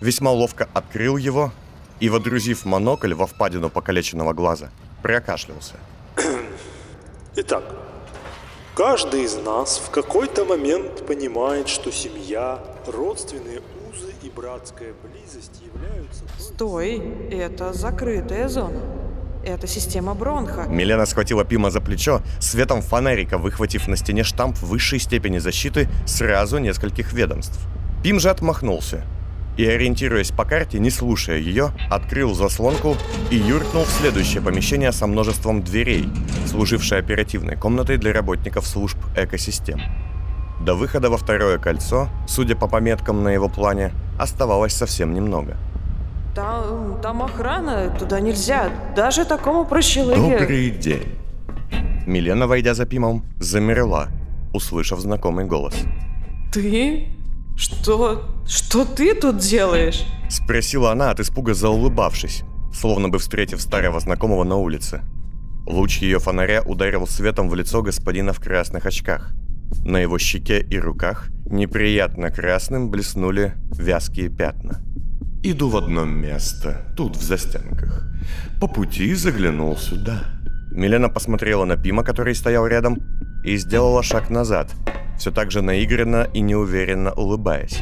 весьма 0.00 0.32
ловко 0.32 0.68
открыл 0.74 1.16
его 1.16 1.52
и, 2.00 2.08
водрузив 2.08 2.66
монокль 2.66 3.14
во 3.14 3.26
впадину 3.26 3.70
покалеченного 3.70 4.34
глаза, 4.34 4.70
прокашлялся. 5.02 5.74
Итак, 7.36 7.64
каждый 8.74 9.22
из 9.22 9.36
нас 9.36 9.78
в 9.78 9.90
какой-то 9.90 10.44
момент 10.44 11.06
понимает, 11.06 11.68
что 11.68 11.90
семья, 11.90 12.62
родственные 12.86 13.60
узы 13.88 14.12
и 14.22 14.28
братская 14.28 14.92
близость 15.02 15.62
являются... 15.62 16.24
Стой, 16.38 17.02
это 17.30 17.72
закрытая 17.72 18.48
зона. 18.48 18.82
Это 19.46 19.68
система 19.68 20.14
Бронха. 20.14 20.66
Милена 20.68 21.06
схватила 21.06 21.44
Пима 21.44 21.70
за 21.70 21.80
плечо, 21.80 22.20
светом 22.40 22.82
фонарика 22.82 23.38
выхватив 23.38 23.86
на 23.86 23.96
стене 23.96 24.24
штамп 24.24 24.58
высшей 24.58 24.98
степени 24.98 25.38
защиты 25.38 25.88
сразу 26.04 26.58
нескольких 26.58 27.12
ведомств. 27.12 27.60
Пим 28.02 28.18
же 28.18 28.28
отмахнулся 28.28 29.04
и, 29.56 29.64
ориентируясь 29.64 30.32
по 30.32 30.44
карте, 30.44 30.80
не 30.80 30.90
слушая 30.90 31.38
ее, 31.38 31.70
открыл 31.88 32.34
заслонку 32.34 32.96
и 33.30 33.36
юркнул 33.36 33.84
в 33.84 33.90
следующее 33.90 34.42
помещение 34.42 34.90
со 34.90 35.06
множеством 35.06 35.62
дверей, 35.62 36.08
служившее 36.48 36.98
оперативной 36.98 37.54
комнатой 37.54 37.98
для 37.98 38.12
работников 38.12 38.66
служб 38.66 38.98
экосистем. 39.16 39.80
До 40.60 40.74
выхода 40.74 41.08
во 41.08 41.18
второе 41.18 41.58
кольцо, 41.58 42.08
судя 42.26 42.56
по 42.56 42.66
пометкам 42.66 43.22
на 43.22 43.28
его 43.28 43.48
плане, 43.48 43.92
оставалось 44.18 44.72
совсем 44.72 45.14
немного. 45.14 45.56
Там, 46.36 47.00
там 47.00 47.22
охрана, 47.22 47.88
туда 47.98 48.20
нельзя. 48.20 48.70
Даже 48.94 49.24
такому 49.24 49.64
прощелыге... 49.64 50.38
Добрый 50.38 50.70
день. 50.70 51.08
Милена, 52.06 52.46
войдя 52.46 52.74
за 52.74 52.84
Пимом, 52.84 53.24
замерла, 53.38 54.08
услышав 54.52 55.00
знакомый 55.00 55.46
голос. 55.46 55.74
Ты? 56.52 57.08
Что? 57.56 58.28
Что 58.46 58.84
ты 58.84 59.14
тут 59.14 59.38
делаешь? 59.38 60.04
Спросила 60.28 60.92
она 60.92 61.10
от 61.10 61.20
испуга 61.20 61.54
заулыбавшись, 61.54 62.42
словно 62.70 63.08
бы 63.08 63.18
встретив 63.18 63.62
старого 63.62 63.98
знакомого 63.98 64.44
на 64.44 64.56
улице. 64.56 65.00
Луч 65.64 66.02
ее 66.02 66.18
фонаря 66.18 66.60
ударил 66.60 67.06
светом 67.06 67.48
в 67.48 67.54
лицо 67.54 67.80
господина 67.80 68.34
в 68.34 68.40
красных 68.40 68.84
очках. 68.84 69.32
На 69.86 69.96
его 70.00 70.18
щеке 70.18 70.60
и 70.60 70.78
руках 70.78 71.28
неприятно 71.46 72.30
красным 72.30 72.90
блеснули 72.90 73.54
вязкие 73.70 74.28
пятна. 74.28 74.82
Иду 75.48 75.68
в 75.68 75.76
одно 75.76 76.04
место, 76.04 76.80
тут 76.96 77.16
в 77.16 77.22
застенках. 77.22 78.02
По 78.60 78.66
пути 78.66 79.14
заглянул 79.14 79.76
сюда. 79.76 80.24
Милена 80.72 81.08
посмотрела 81.08 81.64
на 81.64 81.76
Пима, 81.76 82.02
который 82.02 82.34
стоял 82.34 82.66
рядом, 82.66 82.98
и 83.44 83.56
сделала 83.56 84.02
шаг 84.02 84.28
назад, 84.28 84.74
все 85.16 85.30
так 85.30 85.52
же 85.52 85.62
наигранно 85.62 86.26
и 86.34 86.40
неуверенно 86.40 87.12
улыбаясь. 87.12 87.78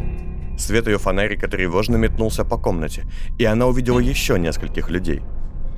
Свет 0.58 0.88
ее 0.88 0.98
фонарика 0.98 1.48
тревожно 1.48 1.96
метнулся 1.96 2.44
по 2.44 2.58
комнате, 2.58 3.04
и 3.38 3.46
она 3.46 3.66
увидела 3.66 3.98
еще 3.98 4.38
нескольких 4.38 4.90
людей. 4.90 5.22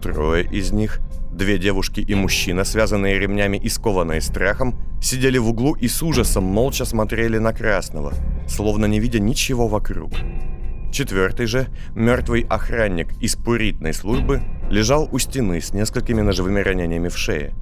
Трое 0.02 0.44
из 0.44 0.72
них, 0.72 0.98
две 1.30 1.56
девушки 1.56 2.00
и 2.00 2.16
мужчина, 2.16 2.64
связанные 2.64 3.16
ремнями 3.20 3.58
и 3.58 3.68
скованные 3.68 4.20
страхом, 4.20 4.76
сидели 5.00 5.38
в 5.38 5.48
углу 5.50 5.74
и 5.74 5.86
с 5.86 6.02
ужасом 6.02 6.42
молча 6.42 6.84
смотрели 6.84 7.38
на 7.38 7.52
Красного, 7.52 8.12
словно 8.48 8.86
не 8.86 8.98
видя 8.98 9.20
ничего 9.20 9.68
вокруг. 9.68 10.10
Четвертый 10.92 11.46
же, 11.46 11.66
мертвый 11.94 12.46
охранник 12.48 13.12
из 13.20 13.36
пуритной 13.36 13.92
службы, 13.92 14.42
лежал 14.70 15.08
у 15.12 15.18
стены 15.18 15.60
с 15.60 15.72
несколькими 15.72 16.22
ножевыми 16.22 16.60
ранениями 16.60 17.08
в 17.08 17.16
шее. 17.16 17.54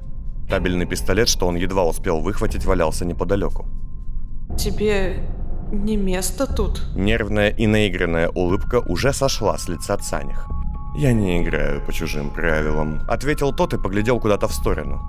Табельный 0.48 0.86
пистолет, 0.86 1.28
что 1.28 1.46
он 1.46 1.56
едва 1.56 1.84
успел 1.84 2.20
выхватить, 2.20 2.64
валялся 2.64 3.04
неподалеку. 3.04 3.66
Тебе 4.58 5.16
не 5.72 5.96
место 5.96 6.46
тут. 6.46 6.86
Нервная 6.94 7.48
и 7.48 7.66
наигранная 7.66 8.28
улыбка 8.28 8.80
уже 8.80 9.12
сошла 9.12 9.58
с 9.58 9.68
лица 9.68 9.96
Цаних. 9.96 10.46
«Я 10.96 11.12
не 11.12 11.42
играю 11.42 11.84
по 11.84 11.92
чужим 11.92 12.30
правилам»,— 12.30 13.00
ответил 13.08 13.52
тот 13.52 13.74
и 13.74 13.78
поглядел 13.78 14.20
куда-то 14.20 14.46
в 14.46 14.54
сторону. 14.54 15.00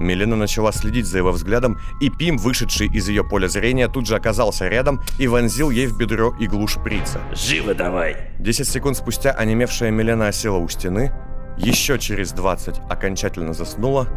Милена 0.00 0.34
начала 0.34 0.72
следить 0.72 1.06
за 1.06 1.18
его 1.18 1.30
взглядом, 1.30 1.78
и 2.00 2.08
Пим, 2.08 2.38
вышедший 2.38 2.88
из 2.88 3.08
ее 3.08 3.22
поля 3.22 3.48
зрения, 3.48 3.86
тут 3.86 4.06
же 4.06 4.16
оказался 4.16 4.66
рядом 4.66 5.02
и 5.18 5.28
вонзил 5.28 5.70
ей 5.70 5.86
в 5.86 5.96
бедро 5.96 6.34
иглу 6.40 6.66
шприца. 6.66 7.20
Живо 7.32 7.74
давай! 7.74 8.16
Десять 8.38 8.68
секунд 8.68 8.96
спустя 8.96 9.30
онемевшая 9.32 9.90
Милена 9.90 10.28
осела 10.28 10.56
у 10.56 10.68
стены, 10.68 11.12
еще 11.58 11.98
через 11.98 12.32
20 12.32 12.80
окончательно 12.88 13.52
заснула, 13.52 14.08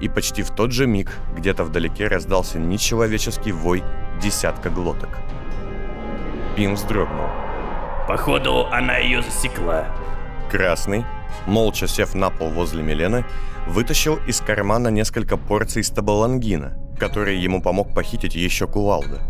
и 0.00 0.08
почти 0.08 0.42
в 0.42 0.50
тот 0.50 0.72
же 0.72 0.86
миг 0.86 1.12
где-то 1.36 1.64
вдалеке 1.64 2.08
раздался 2.08 2.58
нечеловеческий 2.58 3.52
вой 3.52 3.84
десятка 4.22 4.70
глоток. 4.70 5.10
Пим 6.56 6.74
вздрогнул. 6.74 7.28
Походу, 8.08 8.66
она 8.72 8.96
ее 8.96 9.22
засекла. 9.22 9.86
Красный, 10.50 11.04
молча 11.46 11.86
сев 11.86 12.14
на 12.14 12.30
пол 12.30 12.50
возле 12.50 12.82
Милены, 12.82 13.24
вытащил 13.66 14.18
из 14.26 14.40
кармана 14.40 14.88
несколько 14.88 15.36
порций 15.36 15.84
стабалангина, 15.84 16.76
который 16.98 17.38
ему 17.38 17.62
помог 17.62 17.94
похитить 17.94 18.34
еще 18.34 18.66
кувалда. 18.66 19.20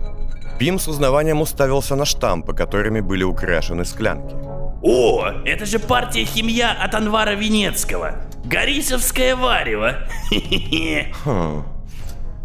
Пим 0.58 0.78
с 0.78 0.88
узнаванием 0.88 1.40
уставился 1.40 1.94
на 1.94 2.04
штампы, 2.04 2.52
которыми 2.52 3.00
были 3.00 3.22
украшены 3.22 3.84
склянки. 3.84 4.34
О, 4.82 5.26
это 5.44 5.66
же 5.66 5.78
партия 5.78 6.24
химия 6.24 6.70
от 6.70 6.94
Анвара 6.94 7.34
Венецкого. 7.34 8.24
Горисовское 8.44 9.36
варево. 9.36 10.08
Хм, 11.24 11.64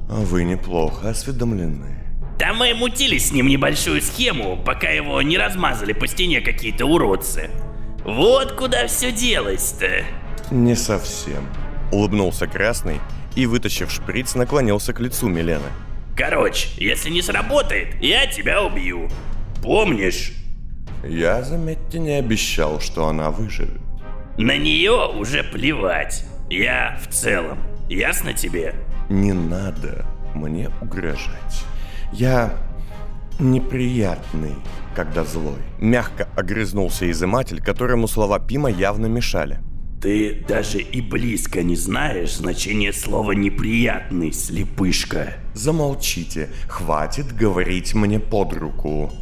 а 0.10 0.20
вы 0.26 0.44
неплохо 0.44 1.10
осведомлены. 1.10 2.00
Да 2.38 2.54
мы 2.54 2.74
мутили 2.74 3.20
с 3.20 3.32
ним 3.32 3.48
небольшую 3.48 4.02
схему, 4.02 4.58
пока 4.58 4.90
его 4.90 5.22
не 5.22 5.38
размазали 5.38 5.94
по 5.94 6.08
стене 6.08 6.42
какие-то 6.42 6.86
уродцы. 6.86 7.50
Вот 8.06 8.54
куда 8.54 8.88
все 8.88 9.12
делось-то. 9.12 10.04
Не 10.52 10.76
совсем. 10.76 11.48
Улыбнулся 11.92 12.48
Красный 12.48 13.00
и, 13.36 13.46
вытащив 13.46 13.92
шприц, 13.92 14.36
наклонился 14.36 14.94
к 14.94 15.00
лицу 15.00 15.30
Милены. 15.30 15.70
Короче, 16.16 16.70
если 16.78 17.10
не 17.10 17.22
сработает, 17.22 17.96
я 18.02 18.28
тебя 18.28 18.62
убью. 18.64 19.10
Помнишь? 19.64 20.34
Я, 21.04 21.42
заметьте, 21.42 22.00
не 22.00 22.14
обещал, 22.14 22.80
что 22.80 23.08
она 23.08 23.32
выживет. 23.32 23.82
На 24.38 24.58
нее 24.58 25.08
уже 25.08 25.44
плевать. 25.44 26.26
Я 26.50 27.00
в 27.02 27.12
целом. 27.12 27.58
Ясно 27.90 28.34
тебе? 28.34 28.76
Не 29.10 29.34
надо 29.34 30.06
мне 30.34 30.70
угрожать. 30.82 31.66
Я 32.12 32.54
неприятный, 33.40 34.56
когда 34.96 35.24
злой. 35.24 35.60
Мягко 35.80 36.28
огрызнулся 36.36 37.10
изыматель, 37.10 37.62
которому 37.62 38.08
слова 38.08 38.40
Пима 38.40 38.70
явно 38.70 39.08
мешали. 39.08 39.60
Ты 40.02 40.44
даже 40.48 40.80
и 40.80 41.00
близко 41.00 41.64
не 41.64 41.78
знаешь 41.78 42.36
значение 42.36 42.92
слова 42.92 43.32
«неприятный», 43.32 44.34
слепышка. 44.34 45.36
Замолчите, 45.54 46.50
хватит 46.68 47.34
говорить 47.34 47.94
мне 47.94 48.20
под 48.20 48.52
руку. 48.52 49.14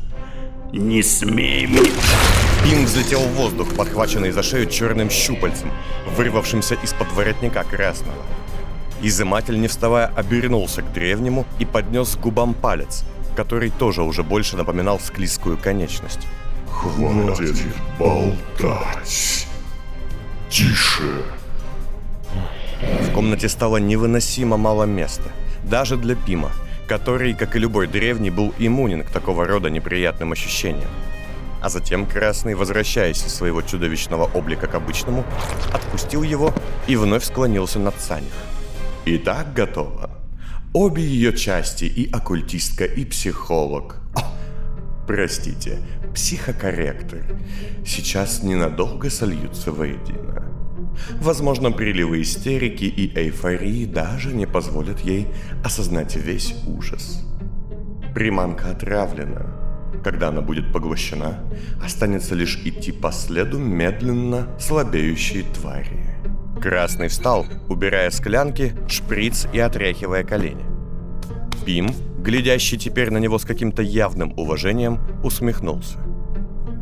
Не 0.73 1.03
смей 1.03 1.67
мне... 1.67 1.91
Пим 2.63 2.86
взлетел 2.86 3.19
в 3.19 3.34
воздух, 3.34 3.75
подхваченный 3.75 4.31
за 4.31 4.41
шею 4.41 4.67
черным 4.67 5.12
щупальцем, 5.12 5.71
вырвавшимся 6.15 6.75
из-под 6.84 7.12
воротника 7.12 7.63
красного. 7.63 8.23
Изыматель, 9.03 9.60
не 9.60 9.67
вставая, 9.67 10.07
обернулся 10.07 10.81
к 10.81 10.93
древнему 10.93 11.45
и 11.60 11.65
поднес 11.65 12.15
к 12.15 12.19
губам 12.19 12.53
палец, 12.55 13.03
который 13.36 13.70
тоже 13.70 14.04
уже 14.04 14.24
больше 14.24 14.58
напоминал 14.58 15.00
склизкую 15.00 15.58
конечность. 15.58 16.28
Хватит 16.70 17.58
болтать. 18.00 19.48
Тише. 20.50 21.24
В 22.82 23.13
комнате 23.13 23.48
стало 23.50 23.78
невыносимо 23.78 24.58
мало 24.58 24.86
места, 24.86 25.30
даже 25.63 25.98
для 25.98 26.15
Пима, 26.15 26.52
который, 26.88 27.34
как 27.34 27.56
и 27.56 27.60
любой 27.60 27.88
древний, 27.88 28.32
был 28.32 28.54
иммунен 28.58 29.04
к 29.04 29.12
такого 29.12 29.46
рода 29.46 29.70
неприятным 29.70 30.32
ощущениям. 30.32 30.89
А 31.62 31.70
затем 31.70 32.08
Красный, 32.08 32.56
возвращаясь 32.56 33.24
из 33.24 33.34
своего 33.36 33.62
чудовищного 33.62 34.30
облика 34.34 34.67
к 34.67 34.76
обычному, 34.76 35.24
отпустил 35.72 36.24
его 36.24 36.54
и 36.88 36.96
вновь 36.96 37.24
склонился 37.24 37.78
над 37.80 38.00
Санях. 38.02 38.34
Итак, 39.06 39.54
готово. 39.54 40.11
Обе 40.73 41.03
ее 41.03 41.36
части, 41.36 41.84
и 41.84 42.10
оккультистка, 42.10 42.86
и 42.86 43.03
психолог. 43.03 43.97
О, 44.15 44.21
простите, 45.05 45.79
психокорректор. 46.13 47.25
Сейчас 47.86 48.41
ненадолго 48.41 49.10
сольются 49.10 49.73
воедино. 49.73 50.45
Возможно, 51.19 51.71
приливы 51.71 52.21
истерики 52.21 52.86
и 52.86 53.13
эйфории 53.13 53.84
даже 53.84 54.34
не 54.34 54.45
позволят 54.45 55.01
ей 55.01 55.27
осознать 55.62 56.15
весь 56.15 56.55
ужас. 56.65 57.21
Приманка 58.15 58.71
отравлена. 58.71 59.45
Когда 60.05 60.29
она 60.29 60.39
будет 60.39 60.71
поглощена, 60.71 61.43
останется 61.84 62.34
лишь 62.34 62.55
идти 62.63 62.93
по 62.93 63.12
следу 63.12 63.60
медленно 63.60 64.47
слабеющей 64.57 65.43
твари. 65.53 66.20
Красный 66.62 67.08
встал, 67.08 67.47
убирая 67.69 68.12
склянки, 68.12 68.74
шприц 68.88 69.47
и 69.52 69.60
отряхивая 69.60 70.24
колени. 70.24 70.63
Пим, 71.65 71.91
глядящий 72.19 72.78
теперь 72.78 73.10
на 73.10 73.17
него 73.17 73.39
с 73.39 73.45
каким-то 73.45 73.82
явным 73.82 74.32
уважением, 74.38 75.00
усмехнулся. 75.24 75.97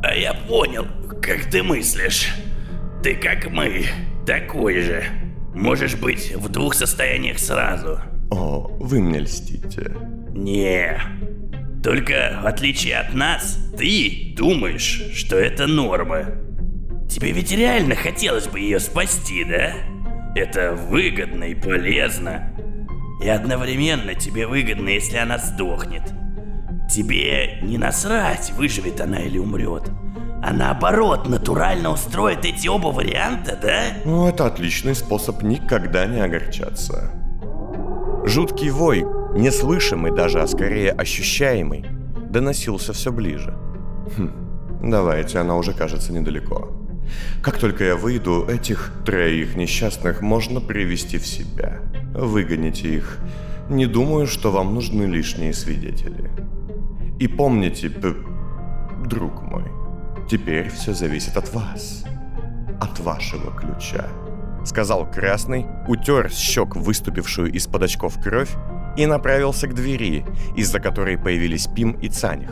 А 0.03 0.13
я 0.13 0.33
понял, 0.33 0.85
как 1.21 1.45
ты 1.49 1.63
мыслишь. 1.63 2.27
Ты 3.01 3.15
как 3.15 3.49
мы, 3.49 3.85
такой 4.25 4.81
же. 4.81 5.03
Можешь 5.55 5.95
быть 5.95 6.35
в 6.35 6.49
двух 6.49 6.73
состояниях 6.73 7.39
сразу. 7.39 8.01
О, 8.31 8.67
вы 8.81 8.99
мне 8.99 9.19
льстите. 9.19 9.95
Не. 10.33 10.99
Только 11.81 12.41
в 12.43 12.47
отличие 12.47 12.97
от 12.97 13.13
нас, 13.13 13.57
ты 13.77 14.33
думаешь, 14.35 15.03
что 15.13 15.37
это 15.37 15.67
норма. 15.67 16.25
Тебе 17.09 17.31
ведь 17.31 17.51
реально 17.51 17.95
хотелось 17.95 18.47
бы 18.47 18.59
ее 18.59 18.79
спасти, 18.79 19.43
да? 19.43 19.73
Это 20.35 20.73
выгодно 20.73 21.45
и 21.45 21.55
полезно. 21.55 22.53
И 23.23 23.27
одновременно 23.27 24.13
тебе 24.13 24.45
выгодно, 24.45 24.89
если 24.89 25.17
она 25.17 25.39
сдохнет. 25.39 26.03
Тебе 26.89 27.59
не 27.61 27.77
насрать, 27.77 28.51
выживет 28.51 29.01
она 29.01 29.19
или 29.19 29.39
умрет. 29.39 29.89
А 30.41 30.53
наоборот, 30.53 31.27
натурально 31.27 31.91
устроит 31.91 32.45
эти 32.45 32.67
оба 32.67 32.87
варианта, 32.87 33.59
да? 33.61 33.81
Ну, 34.05 34.27
это 34.27 34.45
отличный 34.45 34.95
способ 34.95 35.41
никогда 35.41 36.05
не 36.05 36.21
огорчаться. 36.21 37.11
Жуткий 38.23 38.69
вой, 38.69 39.05
неслышимый 39.35 40.15
даже, 40.15 40.41
а 40.41 40.47
скорее 40.47 40.91
ощущаемый, 40.91 41.85
доносился 42.29 42.93
все 42.93 43.11
ближе. 43.11 43.57
Хм, 44.15 44.79
давайте, 44.89 45.39
она 45.39 45.57
уже 45.57 45.73
кажется 45.73 46.13
недалеко. 46.13 46.78
Как 47.41 47.57
только 47.57 47.83
я 47.83 47.95
выйду, 47.95 48.45
этих 48.47 48.91
троих 49.05 49.55
несчастных 49.55 50.21
можно 50.21 50.61
привести 50.61 51.17
в 51.17 51.25
себя. 51.25 51.79
Выгоните 52.13 52.95
их. 52.95 53.19
Не 53.69 53.85
думаю, 53.85 54.27
что 54.27 54.51
вам 54.51 54.73
нужны 54.73 55.03
лишние 55.03 55.53
свидетели. 55.53 56.29
И 57.19 57.27
помните, 57.27 57.91
друг 59.05 59.41
мой, 59.43 59.65
теперь 60.29 60.69
все 60.69 60.93
зависит 60.93 61.37
от 61.37 61.53
вас. 61.53 62.03
От 62.81 62.99
вашего 62.99 63.51
ключа. 63.51 64.07
Сказал 64.65 65.09
Красный, 65.09 65.65
утер 65.87 66.31
с 66.31 66.37
щек 66.37 66.75
выступившую 66.75 67.51
из-под 67.53 67.83
очков 67.83 68.21
кровь 68.21 68.51
и 68.97 69.05
направился 69.05 69.67
к 69.67 69.73
двери, 69.73 70.25
из-за 70.55 70.79
которой 70.79 71.17
появились 71.17 71.67
Пим 71.67 71.91
и 71.91 72.09
Цаних. 72.09 72.51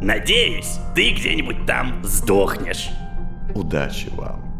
Надеюсь, 0.00 0.78
ты 0.94 1.10
где-нибудь 1.12 1.66
там 1.66 2.02
сдохнешь. 2.04 2.88
Удачи 3.54 4.08
вам. 4.16 4.50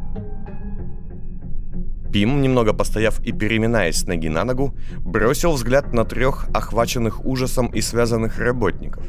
Пим, 2.12 2.42
немного 2.42 2.72
постояв 2.72 3.20
и 3.20 3.32
переминаясь 3.32 4.00
с 4.00 4.06
ноги 4.06 4.28
на 4.28 4.44
ногу, 4.44 4.74
бросил 4.98 5.52
взгляд 5.52 5.92
на 5.92 6.04
трех 6.04 6.48
охваченных 6.52 7.24
ужасом 7.24 7.68
и 7.68 7.80
связанных 7.80 8.38
работников. 8.38 9.04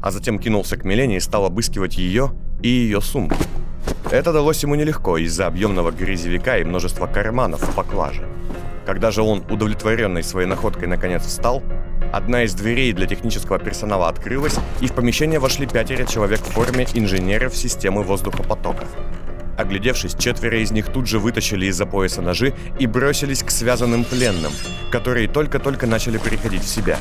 А 0.00 0.10
затем 0.10 0.38
кинулся 0.38 0.76
к 0.76 0.84
Милене 0.84 1.16
и 1.16 1.20
стал 1.20 1.46
обыскивать 1.46 1.98
ее 1.98 2.30
и 2.62 2.68
ее 2.68 3.00
сумку. 3.00 3.36
Это 4.10 4.32
далось 4.32 4.62
ему 4.62 4.76
нелегко 4.76 5.18
из-за 5.18 5.46
объемного 5.46 5.90
грязевика 5.90 6.58
и 6.58 6.64
множества 6.64 7.06
карманов 7.06 7.60
в 7.60 7.74
поклаже. 7.74 8.26
Когда 8.86 9.10
же 9.10 9.22
он, 9.22 9.44
удовлетворенный 9.48 10.22
своей 10.22 10.48
находкой, 10.48 10.88
наконец 10.88 11.22
встал, 11.22 11.62
одна 12.12 12.42
из 12.42 12.54
дверей 12.54 12.92
для 12.92 13.06
технического 13.06 13.58
персонала 13.58 14.08
открылась, 14.08 14.56
и 14.80 14.86
в 14.86 14.92
помещение 14.92 15.38
вошли 15.38 15.66
пятеро 15.66 16.04
человек 16.04 16.40
в 16.40 16.50
форме 16.50 16.86
инженеров 16.94 17.56
системы 17.56 18.02
воздухопотока. 18.02 18.86
Оглядевшись, 19.56 20.14
четверо 20.14 20.58
из 20.58 20.72
них 20.72 20.86
тут 20.86 21.06
же 21.06 21.18
вытащили 21.18 21.66
из-за 21.66 21.86
пояса 21.86 22.22
ножи 22.22 22.54
и 22.78 22.86
бросились 22.86 23.42
к 23.42 23.50
связанным 23.50 24.04
пленным, 24.04 24.50
которые 24.90 25.28
только-только 25.28 25.86
начали 25.86 26.18
переходить 26.18 26.62
в 26.62 26.68
себя. 26.68 26.98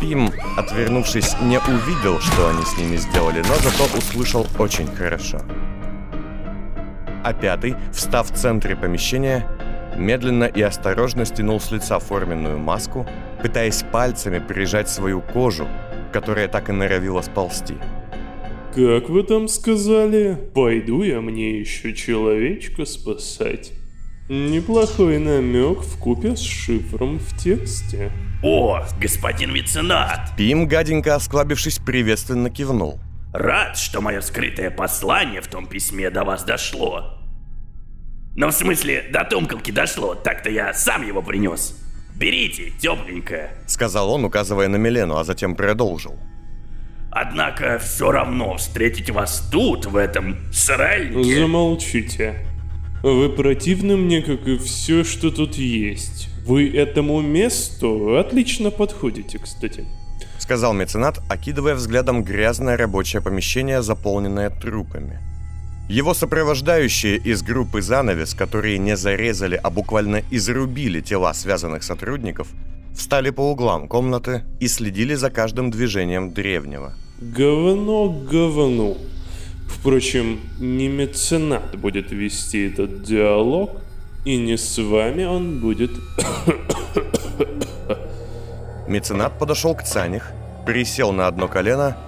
Пим, 0.00 0.32
отвернувшись, 0.56 1.36
не 1.42 1.58
увидел, 1.58 2.20
что 2.20 2.48
они 2.48 2.62
с 2.64 2.76
ними 2.76 2.96
сделали, 2.96 3.42
но 3.48 3.54
зато 3.56 3.84
услышал 3.96 4.46
очень 4.58 4.88
хорошо. 4.88 5.40
А 7.22 7.32
пятый, 7.32 7.76
встав 7.92 8.30
в 8.30 8.34
центре 8.34 8.76
помещения, 8.76 9.48
медленно 9.96 10.44
и 10.44 10.62
осторожно 10.62 11.24
стянул 11.24 11.60
с 11.60 11.70
лица 11.70 11.98
форменную 11.98 12.58
маску, 12.58 13.06
пытаясь 13.42 13.84
пальцами 13.90 14.38
прижать 14.38 14.88
свою 14.88 15.20
кожу, 15.20 15.66
которая 16.12 16.48
так 16.48 16.68
и 16.68 16.72
норовила 16.72 17.22
сползти. 17.22 17.74
Как 18.74 19.08
вы 19.08 19.22
там 19.22 19.46
сказали? 19.46 20.36
Пойду 20.52 21.02
я 21.02 21.20
мне 21.20 21.60
еще 21.60 21.94
человечка 21.94 22.84
спасать. 22.84 23.70
Неплохой 24.28 25.18
намек 25.18 25.80
в 25.80 25.96
купе 25.98 26.34
с 26.34 26.40
шифром 26.40 27.18
в 27.18 27.36
тексте. 27.38 28.10
О, 28.42 28.82
господин 29.00 29.52
меценат! 29.52 30.32
Пим, 30.36 30.66
гаденько 30.66 31.14
осклабившись, 31.14 31.78
приветственно 31.78 32.50
кивнул. 32.50 32.98
Рад, 33.32 33.76
что 33.76 34.00
мое 34.00 34.20
скрытое 34.22 34.70
послание 34.70 35.40
в 35.40 35.46
том 35.46 35.66
письме 35.66 36.10
до 36.10 36.24
вас 36.24 36.42
дошло. 36.42 37.13
Но 38.36 38.48
в 38.48 38.52
смысле, 38.52 39.06
до 39.12 39.24
тумкалки 39.24 39.70
дошло, 39.70 40.14
так-то 40.14 40.50
я 40.50 40.72
сам 40.74 41.06
его 41.06 41.22
принес. 41.22 41.76
Берите, 42.16 42.72
тепленькое. 42.80 43.50
Сказал 43.66 44.10
он, 44.10 44.24
указывая 44.24 44.68
на 44.68 44.76
Милену, 44.76 45.16
а 45.16 45.24
затем 45.24 45.54
продолжил. 45.54 46.16
Однако 47.10 47.78
все 47.78 48.10
равно 48.10 48.56
встретить 48.56 49.10
вас 49.10 49.48
тут, 49.52 49.86
в 49.86 49.96
этом 49.96 50.36
сарайнике... 50.52 51.40
Замолчите. 51.40 52.46
Вы 53.04 53.28
противны 53.28 53.96
мне, 53.96 54.20
как 54.22 54.46
и 54.48 54.58
все, 54.58 55.04
что 55.04 55.30
тут 55.30 55.54
есть. 55.54 56.28
Вы 56.44 56.70
этому 56.74 57.20
месту 57.20 58.16
отлично 58.16 58.70
подходите, 58.70 59.38
кстати. 59.38 59.84
Сказал 60.38 60.72
меценат, 60.72 61.20
окидывая 61.28 61.74
взглядом 61.74 62.24
грязное 62.24 62.76
рабочее 62.76 63.22
помещение, 63.22 63.80
заполненное 63.82 64.50
трупами. 64.50 65.20
Его 65.88 66.14
сопровождающие 66.14 67.18
из 67.18 67.42
группы 67.42 67.82
«Занавес», 67.82 68.34
которые 68.34 68.78
не 68.78 68.96
зарезали, 68.96 69.60
а 69.62 69.68
буквально 69.68 70.22
изрубили 70.30 71.02
тела 71.02 71.34
связанных 71.34 71.82
сотрудников, 71.82 72.48
встали 72.94 73.28
по 73.28 73.50
углам 73.50 73.86
комнаты 73.86 74.44
и 74.60 74.68
следили 74.68 75.14
за 75.14 75.30
каждым 75.30 75.70
движением 75.70 76.32
древнего. 76.32 76.94
Говно 77.20 78.08
говну. 78.08 78.96
Впрочем, 79.68 80.40
не 80.58 80.88
меценат 80.88 81.78
будет 81.78 82.10
вести 82.12 82.68
этот 82.68 83.02
диалог, 83.02 83.72
и 84.24 84.38
не 84.38 84.56
с 84.56 84.78
вами 84.78 85.24
он 85.24 85.60
будет... 85.60 85.90
Меценат 88.88 89.38
подошел 89.38 89.74
к 89.74 89.82
Цаних, 89.82 90.32
присел 90.64 91.12
на 91.12 91.26
одно 91.26 91.46
колено 91.46 91.98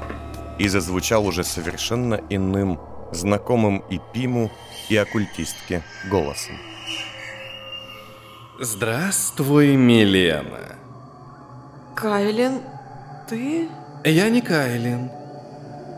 и 0.59 0.66
зазвучал 0.68 1.27
уже 1.27 1.45
совершенно 1.45 2.20
иным, 2.31 2.79
знакомым 3.16 3.82
и 3.90 4.00
Пиму, 4.12 4.50
и 4.88 4.96
оккультистке 4.96 5.82
голосом. 6.10 6.56
Здравствуй, 8.60 9.76
Милена. 9.76 10.76
Кайлин, 11.94 12.60
ты? 13.28 13.68
Я 14.04 14.30
не 14.30 14.40
Кайлин. 14.40 15.10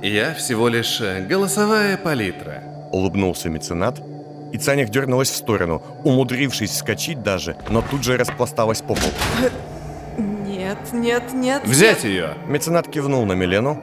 Я 0.03 0.35
всего 0.35 0.69
лишь 0.69 1.01
э, 1.01 1.27
голосовая 1.27 1.97
палитра. 1.97 2.63
Улыбнулся 2.91 3.49
меценат, 3.49 4.01
и 4.53 4.59
Цаних 4.59 4.89
дернулась 4.91 5.31
в 5.31 5.37
сторону, 5.37 5.83
умудрившись 6.05 6.71
вскочить 6.71 7.23
даже, 7.23 7.57
но 7.69 7.83
тут 7.83 8.03
же 8.05 8.17
распласталась 8.17 8.81
по 8.81 8.95
полу. 8.95 9.13
Нет, 10.47 10.79
нет, 10.93 11.33
нет. 11.33 11.63
Взять 11.65 12.05
ее! 12.05 12.35
Меценат 12.47 12.89
кивнул 12.89 13.25
на 13.27 13.33
Милену, 13.35 13.81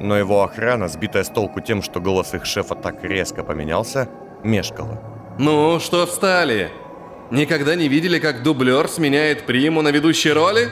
но 0.00 0.16
его 0.16 0.42
охрана, 0.42 0.88
сбитая 0.88 1.24
с 1.24 1.28
толку 1.28 1.60
тем, 1.60 1.82
что 1.82 2.00
голос 2.00 2.34
их 2.34 2.46
шефа 2.46 2.74
так 2.74 3.02
резко 3.04 3.42
поменялся, 3.44 4.08
мешкала. 4.42 5.00
Ну, 5.38 5.80
что 5.80 6.06
встали? 6.06 6.70
Никогда 7.30 7.74
не 7.74 7.88
видели, 7.88 8.18
как 8.18 8.42
дублер 8.42 8.88
сменяет 8.88 9.46
приму 9.46 9.82
на 9.82 9.88
ведущей 9.90 10.32
роли? 10.32 10.68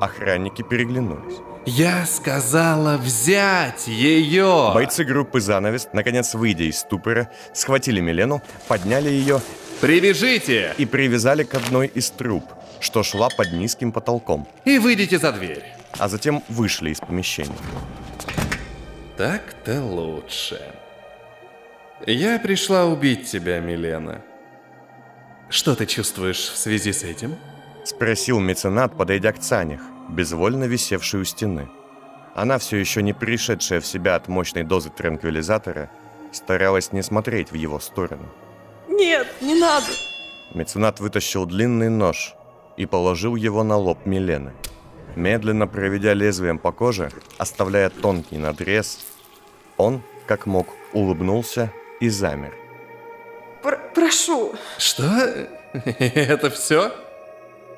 Охранники 0.00 0.62
переглянулись. 0.62 1.38
Я 1.66 2.06
сказала 2.06 2.96
взять 2.96 3.88
ее! 3.88 4.70
Бойцы 4.72 5.04
группы 5.04 5.40
«Занавес», 5.40 5.88
наконец 5.92 6.34
выйдя 6.34 6.64
из 6.64 6.78
ступора, 6.78 7.30
схватили 7.52 8.00
Милену, 8.00 8.40
подняли 8.68 9.10
ее 9.10 9.40
Привяжите! 9.80 10.74
и 10.78 10.86
привязали 10.86 11.42
к 11.42 11.54
одной 11.54 11.88
из 11.88 12.10
труб, 12.10 12.44
что 12.80 13.02
шла 13.02 13.28
под 13.36 13.52
низким 13.52 13.92
потолком, 13.92 14.46
И 14.64 14.78
выйдите 14.78 15.18
за 15.18 15.32
дверь. 15.32 15.64
А 15.98 16.08
затем 16.08 16.42
вышли 16.48 16.90
из 16.90 16.98
помещения. 17.00 17.56
Так-то 19.16 19.82
лучше. 19.82 20.60
Я 22.06 22.38
пришла 22.38 22.84
убить 22.86 23.28
тебя, 23.30 23.58
Милена. 23.58 24.22
Что 25.48 25.74
ты 25.74 25.86
чувствуешь 25.86 26.38
в 26.38 26.56
связи 26.56 26.92
с 26.92 27.02
этим? 27.02 27.36
Спросил 27.84 28.38
меценат, 28.38 28.96
подойдя 28.96 29.32
к 29.32 29.38
Цанях, 29.38 29.80
безвольно 30.08 30.64
висевшей 30.64 31.20
у 31.20 31.24
стены. 31.24 31.68
Она, 32.34 32.58
все 32.58 32.76
еще 32.76 33.02
не 33.02 33.12
пришедшая 33.12 33.80
в 33.80 33.86
себя 33.86 34.14
от 34.14 34.28
мощной 34.28 34.62
дозы 34.62 34.90
транквилизатора, 34.90 35.90
старалась 36.30 36.92
не 36.92 37.02
смотреть 37.02 37.50
в 37.50 37.54
его 37.54 37.80
сторону. 37.80 38.28
Нет, 38.88 39.26
не 39.40 39.58
надо. 39.58 39.86
Меценат 40.54 41.00
вытащил 41.00 41.46
длинный 41.46 41.88
нож 41.88 42.34
и 42.76 42.86
положил 42.86 43.34
его 43.34 43.64
на 43.64 43.76
лоб 43.76 44.06
Милены. 44.06 44.52
Медленно 45.18 45.66
проведя 45.66 46.14
лезвием 46.14 46.58
по 46.58 46.70
коже, 46.70 47.10
оставляя 47.38 47.90
тонкий 47.90 48.38
надрез, 48.38 49.00
он, 49.76 50.00
как 50.28 50.46
мог, 50.46 50.68
улыбнулся 50.92 51.72
и 51.98 52.08
замер. 52.08 52.54
Пр- 53.60 53.80
прошу. 53.96 54.54
Что? 54.78 55.48
Это 55.98 56.50
все? 56.50 56.92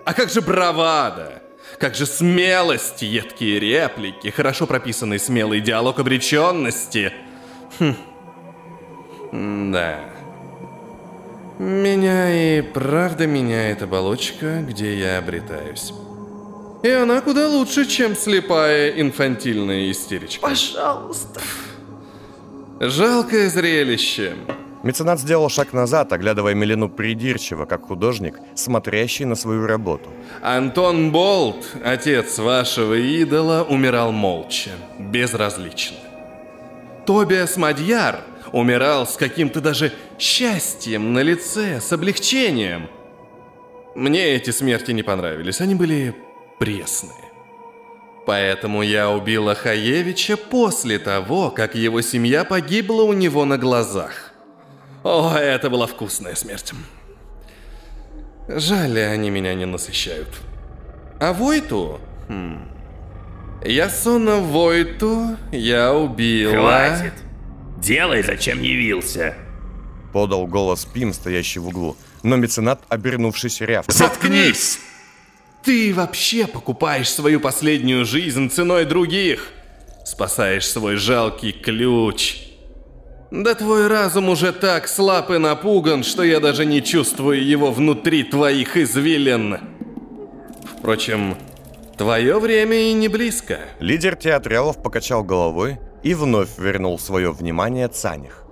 А 0.05 0.12
как 0.12 0.28
же 0.28 0.43
бравада? 0.43 1.43
Как 1.78 1.95
же 1.95 2.05
смелость, 2.05 3.01
едкие 3.01 3.59
реплики, 3.59 4.28
хорошо 4.28 4.66
прописанный 4.66 5.18
смелый 5.18 5.62
диалог 5.62 5.99
обреченности? 5.99 7.11
Хм. 7.78 9.72
Да. 9.72 10.01
Меня 11.59 12.59
и 12.59 12.61
правда 12.61 13.26
меняет 13.26 13.82
оболочка, 13.82 14.61
где 14.61 14.95
я 14.95 15.16
обретаюсь. 15.16 15.95
И 16.83 16.89
она 16.89 17.20
куда 17.20 17.49
лучше, 17.49 17.87
чем 17.87 18.16
слепая 18.16 18.91
инфантильная 19.01 19.91
истеричка. 19.91 20.41
Пожалуйста. 20.41 21.41
Жалкое 22.81 23.51
зрелище. 23.51 24.35
Меценат 24.83 25.20
сделал 25.20 25.51
шаг 25.51 25.74
назад, 25.74 26.11
оглядывая 26.12 26.55
Милену 26.55 26.89
придирчиво, 26.89 27.66
как 27.66 27.87
художник, 27.87 28.39
смотрящий 28.55 29.26
на 29.26 29.35
свою 29.35 29.66
работу. 29.66 30.09
Антон 30.41 31.12
Болт, 31.12 31.66
отец 31.85 32.39
вашего 32.39 32.95
идола, 32.95 33.66
умирал 33.68 34.11
молча, 34.12 34.70
безразлично. 34.99 35.99
Тобиас 37.05 37.59
Мадьяр 37.59 38.20
умирал 38.53 39.07
с 39.07 39.16
каким-то 39.16 39.61
даже 39.61 39.93
счастьем 40.18 41.12
на 41.12 41.20
лице, 41.20 41.81
с 41.83 41.93
облегчением. 41.93 42.89
Мне 43.95 44.35
эти 44.35 44.51
смерти 44.51 44.93
не 44.93 45.03
понравились, 45.03 45.61
они 45.61 45.74
были 45.74 46.14
пресные. 46.61 47.24
Поэтому 48.26 48.82
я 48.82 49.11
убила 49.11 49.54
Хаевича 49.54 50.36
после 50.36 50.98
того, 50.98 51.50
как 51.50 51.74
его 51.74 52.02
семья 52.02 52.44
погибла 52.44 53.02
у 53.02 53.14
него 53.14 53.44
на 53.46 53.56
глазах. 53.56 54.32
О, 55.02 55.34
это 55.34 55.70
была 55.70 55.86
вкусная 55.86 56.34
смерть. 56.34 56.72
Жаль, 58.46 58.98
они 59.00 59.30
меня 59.30 59.54
не 59.54 59.64
насыщают. 59.64 60.28
А 61.18 61.32
Войту? 61.32 61.98
Хм. 62.28 62.68
Ясуна 63.64 64.36
Войту 64.36 65.36
я 65.52 65.94
убила... 65.94 66.52
Хватит. 66.52 67.14
Делай, 67.78 68.22
зачем 68.22 68.62
явился. 68.62 69.34
Подал 70.12 70.46
голос 70.46 70.84
Пим, 70.84 71.14
стоящий 71.14 71.58
в 71.58 71.68
углу, 71.68 71.96
но 72.22 72.36
меценат, 72.36 72.82
обернувшись, 72.90 73.62
рявкнул. 73.62 73.96
Заткнись! 73.96 74.78
Ты 75.62 75.92
вообще 75.92 76.46
покупаешь 76.46 77.11
свою 77.11 77.40
последнюю 77.40 78.04
жизнь 78.04 78.50
ценой 78.50 78.86
других. 78.86 79.48
Спасаешь 80.04 80.66
свой 80.66 80.96
жалкий 80.96 81.52
ключ. 81.52 82.46
Да 83.30 83.54
твой 83.54 83.86
разум 83.86 84.28
уже 84.28 84.52
так 84.52 84.88
слаб 84.88 85.30
и 85.30 85.38
напуган, 85.38 86.02
что 86.02 86.24
я 86.24 86.40
даже 86.40 86.64
не 86.64 86.82
чувствую 86.82 87.44
его 87.44 87.70
внутри 87.70 88.24
твоих 88.24 88.76
извилин. 88.76 89.58
Впрочем, 90.78 91.36
твое 91.96 92.40
время 92.40 92.76
и 92.76 92.92
не 92.92 93.08
близко. 93.08 93.61
Лидер 93.78 94.16
театралов 94.16 94.82
покачал 94.82 95.22
головой 95.22 95.78
и 96.02 96.14
вновь 96.14 96.58
вернул 96.58 96.98
свое 96.98 97.30
внимание 97.30 97.86
Цаних. 97.88 98.44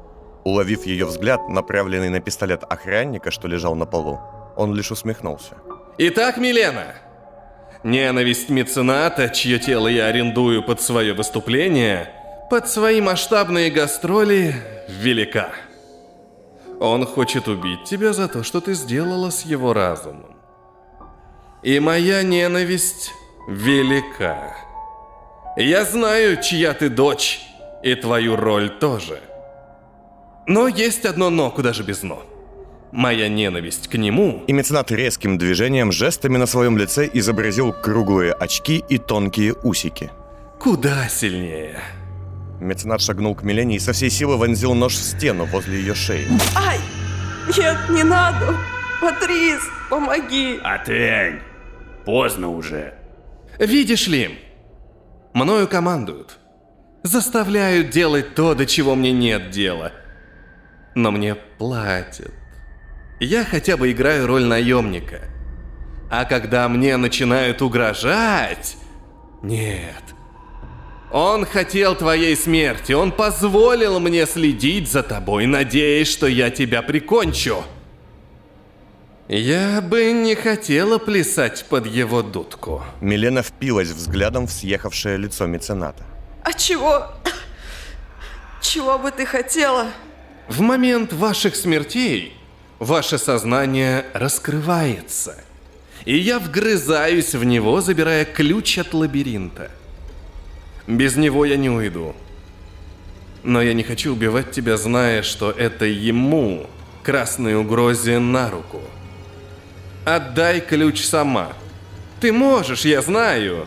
Уловив 0.45 0.87
ее 0.87 1.07
взгляд, 1.07 1.49
направленный 1.49 2.11
на 2.11 2.21
пистолет 2.21 2.63
охранника, 2.63 3.31
что 3.31 3.49
лежал 3.49 3.75
на 3.75 3.87
полу, 3.87 4.21
он 4.57 4.75
лишь 4.75 4.93
усмехнулся. 4.93 5.57
Итак, 6.01 6.37
Милена, 6.37 6.95
ненависть 7.83 8.51
мецената, 8.51 9.29
чье 9.31 9.59
тело 9.59 9.89
я 9.89 10.07
арендую 10.07 10.63
под 10.63 10.81
свое 10.81 11.13
выступление, 11.13 12.09
под 12.51 12.69
свои 12.69 13.01
масштабные 13.01 13.69
гастроли, 13.69 14.55
велика. 14.89 15.51
Он 16.79 17.05
хочет 17.05 17.49
убить 17.49 17.83
тебя 17.83 18.13
за 18.13 18.29
то, 18.29 18.45
что 18.45 18.61
ты 18.61 18.75
сделала 18.75 19.31
с 19.31 19.45
его 19.45 19.73
разумом. 19.73 20.37
И 21.65 21.81
моя 21.81 22.23
ненависть 22.23 23.11
велика. 23.49 24.57
Я 25.57 25.85
знаю, 25.85 26.41
чья 26.41 26.75
ты 26.75 26.91
дочь, 26.91 27.41
и 27.83 27.97
твою 27.97 28.37
роль 28.37 28.71
тоже. 28.79 29.21
Но 30.47 30.69
есть 30.69 31.05
одно 31.05 31.29
«но», 31.29 31.51
куда 31.51 31.73
же 31.73 31.83
без 31.83 32.05
«но». 32.05 32.23
Моя 32.93 33.29
ненависть 33.29 33.89
к 33.89 33.95
нему... 33.99 34.45
И 34.47 34.53
меценат 34.53 34.91
резким 34.91 35.37
движением, 35.37 35.93
жестами 35.93 36.39
на 36.39 36.47
своем 36.47 36.79
лице 36.79 37.09
изобразил 37.13 37.73
круглые 37.73 38.33
очки 38.33 38.83
и 38.89 38.99
тонкие 38.99 39.55
усики. 39.63 40.11
Куда 40.59 41.09
сильнее. 41.09 41.81
Меценат 42.61 43.01
шагнул 43.01 43.35
к 43.35 43.43
Милене 43.43 43.77
и 43.77 43.79
со 43.79 43.93
всей 43.93 44.11
силы 44.11 44.37
вонзил 44.37 44.75
нож 44.75 44.95
в 44.95 45.03
стену 45.03 45.45
возле 45.45 45.79
ее 45.79 45.95
шеи. 45.95 46.27
Ай! 46.57 46.79
Нет, 47.57 47.77
не 47.91 48.03
надо. 48.03 48.55
Патрис, 49.01 49.61
помоги. 49.89 50.59
Отвянь. 50.63 51.41
Поздно 52.05 52.51
уже. 52.51 52.95
Видишь 53.59 54.09
ли, 54.09 54.39
мною 55.35 55.69
командуют. 55.69 56.39
Заставляют 57.03 57.91
делать 57.91 58.35
то, 58.35 58.55
до 58.55 58.67
чего 58.67 58.95
мне 58.95 59.13
нет 59.13 59.51
дела. 59.51 59.93
Но 60.95 61.11
мне 61.11 61.35
платят. 61.35 62.33
Я 63.21 63.45
хотя 63.45 63.77
бы 63.77 63.91
играю 63.91 64.27
роль 64.27 64.45
наемника. 64.45 65.23
А 66.11 66.25
когда 66.25 66.69
мне 66.69 66.97
начинают 66.97 67.63
угрожать... 67.63 68.77
Нет. 69.43 70.03
Он 71.13 71.45
хотел 71.47 71.95
твоей 71.97 72.37
смерти. 72.37 72.93
Он 72.93 73.13
позволил 73.13 73.99
мне 74.01 74.27
следить 74.27 74.91
за 74.91 75.03
тобой, 75.03 75.47
надеясь, 75.47 76.09
что 76.09 76.27
я 76.27 76.51
тебя 76.51 76.83
прикончу. 76.83 77.65
Я 79.29 79.81
бы 79.81 80.13
не 80.13 80.35
хотела 80.35 80.99
плясать 80.99 81.67
под 81.69 81.87
его 81.87 82.23
дудку. 82.23 82.83
Милена 83.01 83.43
впилась 83.43 83.89
взглядом 83.89 84.47
в 84.47 84.51
съехавшее 84.51 85.19
лицо 85.19 85.47
мецената. 85.47 86.05
А 86.43 86.53
чего? 86.53 87.07
Чего 88.63 88.99
бы 88.99 89.11
ты 89.11 89.27
хотела? 89.27 89.89
В 90.49 90.61
момент 90.63 91.13
ваших 91.13 91.57
смертей 91.57 92.38
ваше 92.79 93.19
сознание 93.19 94.05
раскрывается. 94.15 95.37
И 96.05 96.17
я 96.17 96.39
вгрызаюсь 96.39 97.35
в 97.35 97.45
него, 97.45 97.81
забирая 97.81 98.25
ключ 98.25 98.79
от 98.79 98.95
лабиринта. 98.95 99.71
Без 100.87 101.17
него 101.17 101.45
я 101.45 101.57
не 101.57 101.69
уйду. 101.69 102.15
Но 103.43 103.61
я 103.63 103.75
не 103.75 103.83
хочу 103.83 104.13
убивать 104.13 104.51
тебя, 104.51 104.77
зная, 104.77 105.23
что 105.23 105.51
это 105.51 105.85
ему, 105.85 106.67
красной 107.03 107.57
угрозе, 107.57 108.19
на 108.19 108.51
руку. 108.51 108.81
Отдай 110.05 110.61
ключ 110.61 111.05
сама. 111.05 111.53
Ты 112.21 112.33
можешь, 112.33 112.85
я 112.85 113.03
знаю, 113.03 113.67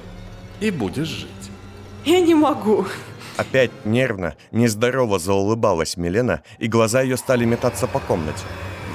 и 0.59 0.71
будешь 0.71 1.07
жить. 1.07 1.29
Я 2.05 2.19
не 2.19 2.33
могу. 2.33 2.85
Опять 3.37 3.71
нервно, 3.85 4.35
нездорово 4.51 5.19
заулыбалась 5.19 5.97
Милена, 5.97 6.41
и 6.59 6.67
глаза 6.67 7.01
ее 7.01 7.17
стали 7.17 7.45
метаться 7.45 7.87
по 7.87 7.99
комнате. 7.99 8.43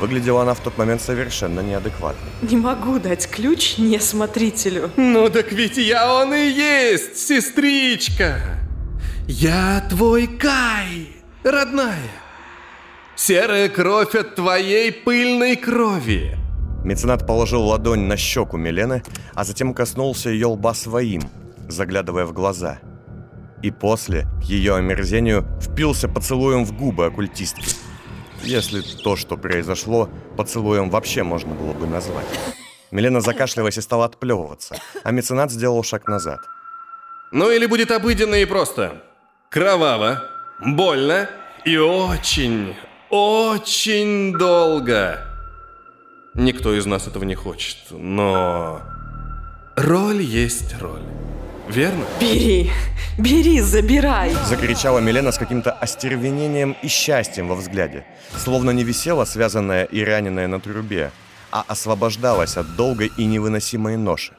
Выглядела 0.01 0.43
она 0.43 0.55
в 0.55 0.61
тот 0.61 0.77
момент 0.79 1.01
совершенно 1.01 1.61
неадекватно. 1.61 2.21
Не 2.43 2.57
могу 2.57 2.99
дать 2.99 3.29
ключ 3.29 3.79
несмотрителю. 3.79 4.91
Ну 4.97 5.31
так 5.31 5.53
ведь 5.53 5.79
я 5.79 6.15
он 6.15 6.35
и 6.35 6.49
есть, 6.49 7.17
сестричка. 7.17 8.41
Я 9.27 9.87
твой 9.89 10.27
Кай, 10.27 11.09
родная. 11.43 12.11
Серая 13.17 13.69
кровь 13.69 14.15
от 14.15 14.35
твоей 14.35 14.93
пыльной 14.93 15.57
крови. 15.57 16.37
Меценат 16.85 17.27
положил 17.27 17.63
ладонь 17.63 18.03
на 18.03 18.17
щеку 18.17 18.59
Милены, 18.59 19.03
а 19.35 19.45
затем 19.45 19.75
коснулся 19.75 20.31
ее 20.31 20.47
лба 20.47 20.75
своим, 20.75 21.23
заглядывая 21.69 22.27
в 22.27 22.33
глаза. 22.33 22.79
И 23.63 23.71
после, 23.71 24.27
к 24.41 24.45
ее 24.45 24.77
омерзению, 24.77 25.47
впился 25.61 26.09
поцелуем 26.09 26.65
в 26.65 26.77
губы 26.77 27.07
оккультистки. 27.07 27.65
Если 28.43 28.81
то, 28.81 29.17
что 29.17 29.37
произошло, 29.37 30.09
поцелуем 30.37 30.91
вообще 30.91 31.23
можно 31.23 31.55
было 31.55 31.73
бы 31.73 31.87
назвать. 31.87 32.27
Милена 32.91 33.21
закашлялась 33.21 33.79
и 33.79 33.81
стала 33.81 34.05
отплевываться, 34.05 34.77
а 35.03 35.11
меценат 35.11 35.51
сделал 35.51 35.83
шаг 35.83 36.07
назад. 36.07 36.41
Ну 37.33 37.51
или 37.51 37.67
будет 37.67 37.91
обыденно 37.91 38.37
и 38.37 38.45
просто. 38.45 39.03
Кроваво, 39.51 40.23
больно 40.61 41.29
и 41.65 41.77
очень, 41.77 42.77
очень 43.11 44.33
долго. 44.39 45.23
Никто 46.35 46.75
из 46.75 46.87
нас 46.87 47.07
этого 47.07 47.25
не 47.25 47.35
хочет, 47.35 47.79
но... 47.91 48.83
Роль 49.75 50.23
есть 50.23 50.75
роль. 50.81 51.03
Верно? 51.69 52.05
Бери, 52.21 52.71
бери, 53.19 53.61
забирай. 53.61 54.33
Закричала 54.45 55.01
Милена 55.01 55.33
с 55.33 55.39
каким-то 55.39 55.73
остервенением 55.73 56.77
и 56.83 56.89
счастьем 56.89 57.49
во 57.49 57.57
взгляде. 57.57 58.05
Словно 58.37 58.71
не 58.71 58.85
висела, 58.85 59.25
связанная 59.25 59.85
и 59.85 60.05
раненая 60.05 60.47
на 60.47 60.61
трубе, 60.61 61.11
а 61.51 61.65
освобождалась 61.67 62.57
от 62.57 62.77
долгой 62.77 63.11
и 63.17 63.25
невыносимой 63.25 63.97
ноши. 63.97 64.33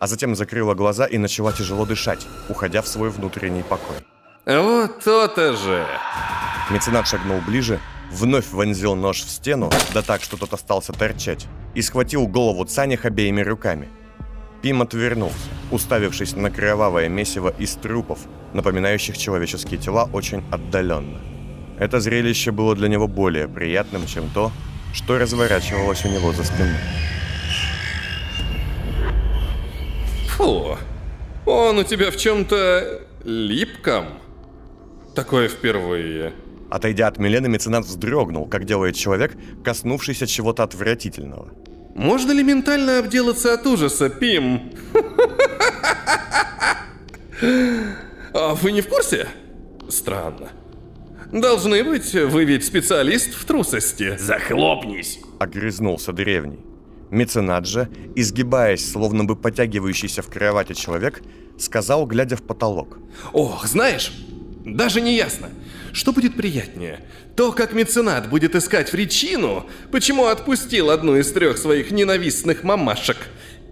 А 0.00 0.08
затем 0.08 0.34
закрыла 0.34 0.74
глаза 0.74 1.06
и 1.06 1.18
начала 1.18 1.52
тяжело 1.52 1.86
дышать, 1.86 2.26
уходя 2.48 2.82
в 2.82 2.88
свой 2.88 3.10
внутренний 3.10 3.62
покой. 3.62 3.96
Вот 4.44 5.04
то-то 5.04 5.54
же. 5.56 5.86
Меценат 6.70 7.06
шагнул 7.06 7.40
ближе, 7.46 7.78
вновь 8.10 8.50
вонзил 8.50 8.96
нож 8.96 9.22
в 9.22 9.30
стену, 9.30 9.70
да 9.94 10.02
так, 10.02 10.22
что 10.22 10.36
тот 10.36 10.52
остался 10.52 10.92
торчать, 10.92 11.46
и 11.74 11.82
схватил 11.82 12.26
голову 12.26 12.64
Цанях 12.64 13.04
обеими 13.04 13.40
руками– 13.42 13.88
Пим 14.62 14.80
отвернулся, 14.80 15.36
уставившись 15.72 16.36
на 16.36 16.48
кровавое 16.48 17.08
месиво 17.08 17.52
из 17.58 17.74
трупов, 17.74 18.20
напоминающих 18.54 19.18
человеческие 19.18 19.80
тела 19.80 20.08
очень 20.12 20.44
отдаленно. 20.52 21.20
Это 21.80 21.98
зрелище 21.98 22.52
было 22.52 22.76
для 22.76 22.86
него 22.86 23.08
более 23.08 23.48
приятным, 23.48 24.06
чем 24.06 24.30
то, 24.32 24.52
что 24.94 25.18
разворачивалось 25.18 26.04
у 26.04 26.08
него 26.08 26.32
за 26.32 26.44
спиной. 26.44 26.78
Фу, 30.28 30.78
он 31.44 31.78
у 31.78 31.82
тебя 31.82 32.12
в 32.12 32.16
чем-то 32.16 33.02
липком. 33.24 34.06
Такое 35.16 35.48
впервые. 35.48 36.34
Отойдя 36.70 37.08
от 37.08 37.18
Милены, 37.18 37.48
меценат 37.48 37.84
вздрогнул, 37.84 38.46
как 38.46 38.64
делает 38.64 38.94
человек, 38.94 39.36
коснувшийся 39.64 40.28
чего-то 40.28 40.62
отвратительного. 40.62 41.48
Можно 41.94 42.32
ли 42.32 42.42
ментально 42.42 42.98
обделаться 42.98 43.54
от 43.54 43.66
ужаса, 43.66 44.08
Пим? 44.08 44.72
А 48.32 48.54
вы 48.54 48.72
не 48.72 48.80
в 48.80 48.88
курсе? 48.88 49.28
Странно. 49.88 50.48
Должны 51.32 51.84
быть, 51.84 52.14
вы 52.14 52.44
ведь 52.44 52.64
специалист 52.64 53.34
в 53.34 53.44
трусости. 53.44 54.16
Захлопнись! 54.18 55.20
Огрызнулся 55.38 56.12
древний. 56.12 56.60
Меценат 57.10 57.66
же, 57.66 57.88
изгибаясь, 58.14 58.90
словно 58.90 59.24
бы 59.24 59.36
потягивающийся 59.36 60.22
в 60.22 60.28
кровати 60.28 60.72
человек, 60.72 61.22
сказал, 61.58 62.06
глядя 62.06 62.36
в 62.36 62.42
потолок. 62.42 62.98
Ох, 63.32 63.66
знаешь, 63.66 64.12
даже 64.64 65.00
не 65.02 65.14
ясно, 65.16 65.50
что 65.92 66.12
будет 66.12 66.36
приятнее? 66.36 67.00
То, 67.36 67.52
как 67.52 67.72
меценат 67.72 68.28
будет 68.28 68.54
искать 68.54 68.90
причину, 68.90 69.66
почему 69.90 70.26
отпустил 70.26 70.90
одну 70.90 71.16
из 71.16 71.30
трех 71.32 71.58
своих 71.58 71.90
ненавистных 71.90 72.62
мамашек? 72.62 73.18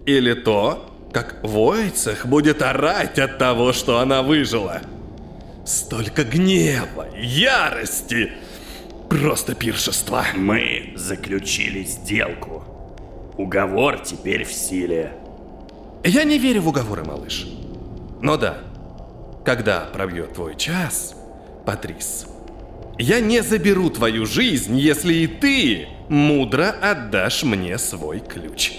Или 0.05 0.33
то, 0.33 0.91
как 1.13 1.43
Войцех 1.43 2.25
будет 2.25 2.61
орать 2.61 3.19
от 3.19 3.37
того, 3.37 3.73
что 3.73 3.99
она 3.99 4.21
выжила? 4.21 4.81
Столько 5.65 6.23
гнева, 6.23 7.07
ярости, 7.15 8.31
просто 9.09 9.55
пиршество. 9.55 10.25
Мы 10.35 10.93
заключили 10.95 11.83
сделку. 11.83 12.63
Уговор 13.37 13.99
теперь 13.99 14.43
в 14.43 14.53
силе. 14.53 15.13
Я 16.03 16.23
не 16.23 16.37
верю 16.37 16.61
в 16.61 16.67
уговоры, 16.67 17.03
малыш. 17.03 17.47
Но 18.21 18.37
да, 18.37 18.57
когда 19.45 19.81
пробьет 19.81 20.33
твой 20.33 20.55
час, 20.55 21.15
Патрис. 21.65 22.27
Я 22.97 23.19
не 23.19 23.41
заберу 23.41 23.89
твою 23.89 24.25
жизнь, 24.25 24.77
если 24.77 25.13
и 25.13 25.27
ты 25.27 25.87
мудро 26.09 26.69
отдашь 26.81 27.43
мне 27.43 27.77
свой 27.77 28.19
ключ. 28.19 28.73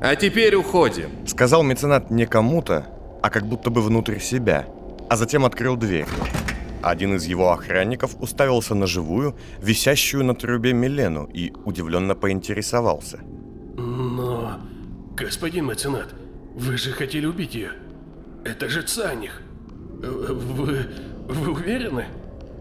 А 0.00 0.16
теперь 0.16 0.54
уходим. 0.54 1.10
Сказал 1.26 1.62
меценат 1.62 2.10
не 2.10 2.26
кому-то, 2.26 2.86
а 3.22 3.30
как 3.30 3.46
будто 3.46 3.70
бы 3.70 3.82
внутрь 3.82 4.18
себя, 4.18 4.66
а 5.08 5.16
затем 5.16 5.44
открыл 5.44 5.76
дверь. 5.76 6.06
Один 6.82 7.16
из 7.16 7.26
его 7.26 7.52
охранников 7.52 8.16
уставился 8.20 8.74
на 8.74 8.86
живую, 8.86 9.36
висящую 9.60 10.24
на 10.24 10.34
трубе 10.34 10.72
Милену 10.72 11.24
и 11.24 11.52
удивленно 11.64 12.14
поинтересовался. 12.14 13.20
Но, 13.76 14.60
господин 15.14 15.66
меценат, 15.66 16.14
вы 16.54 16.78
же 16.78 16.92
хотели 16.92 17.26
убить 17.26 17.54
ее. 17.54 17.72
Это 18.44 18.68
же 18.68 18.82
Цаних. 18.82 19.42
Вы... 20.00 20.86
вы 21.30 21.52
уверены? 21.52 22.06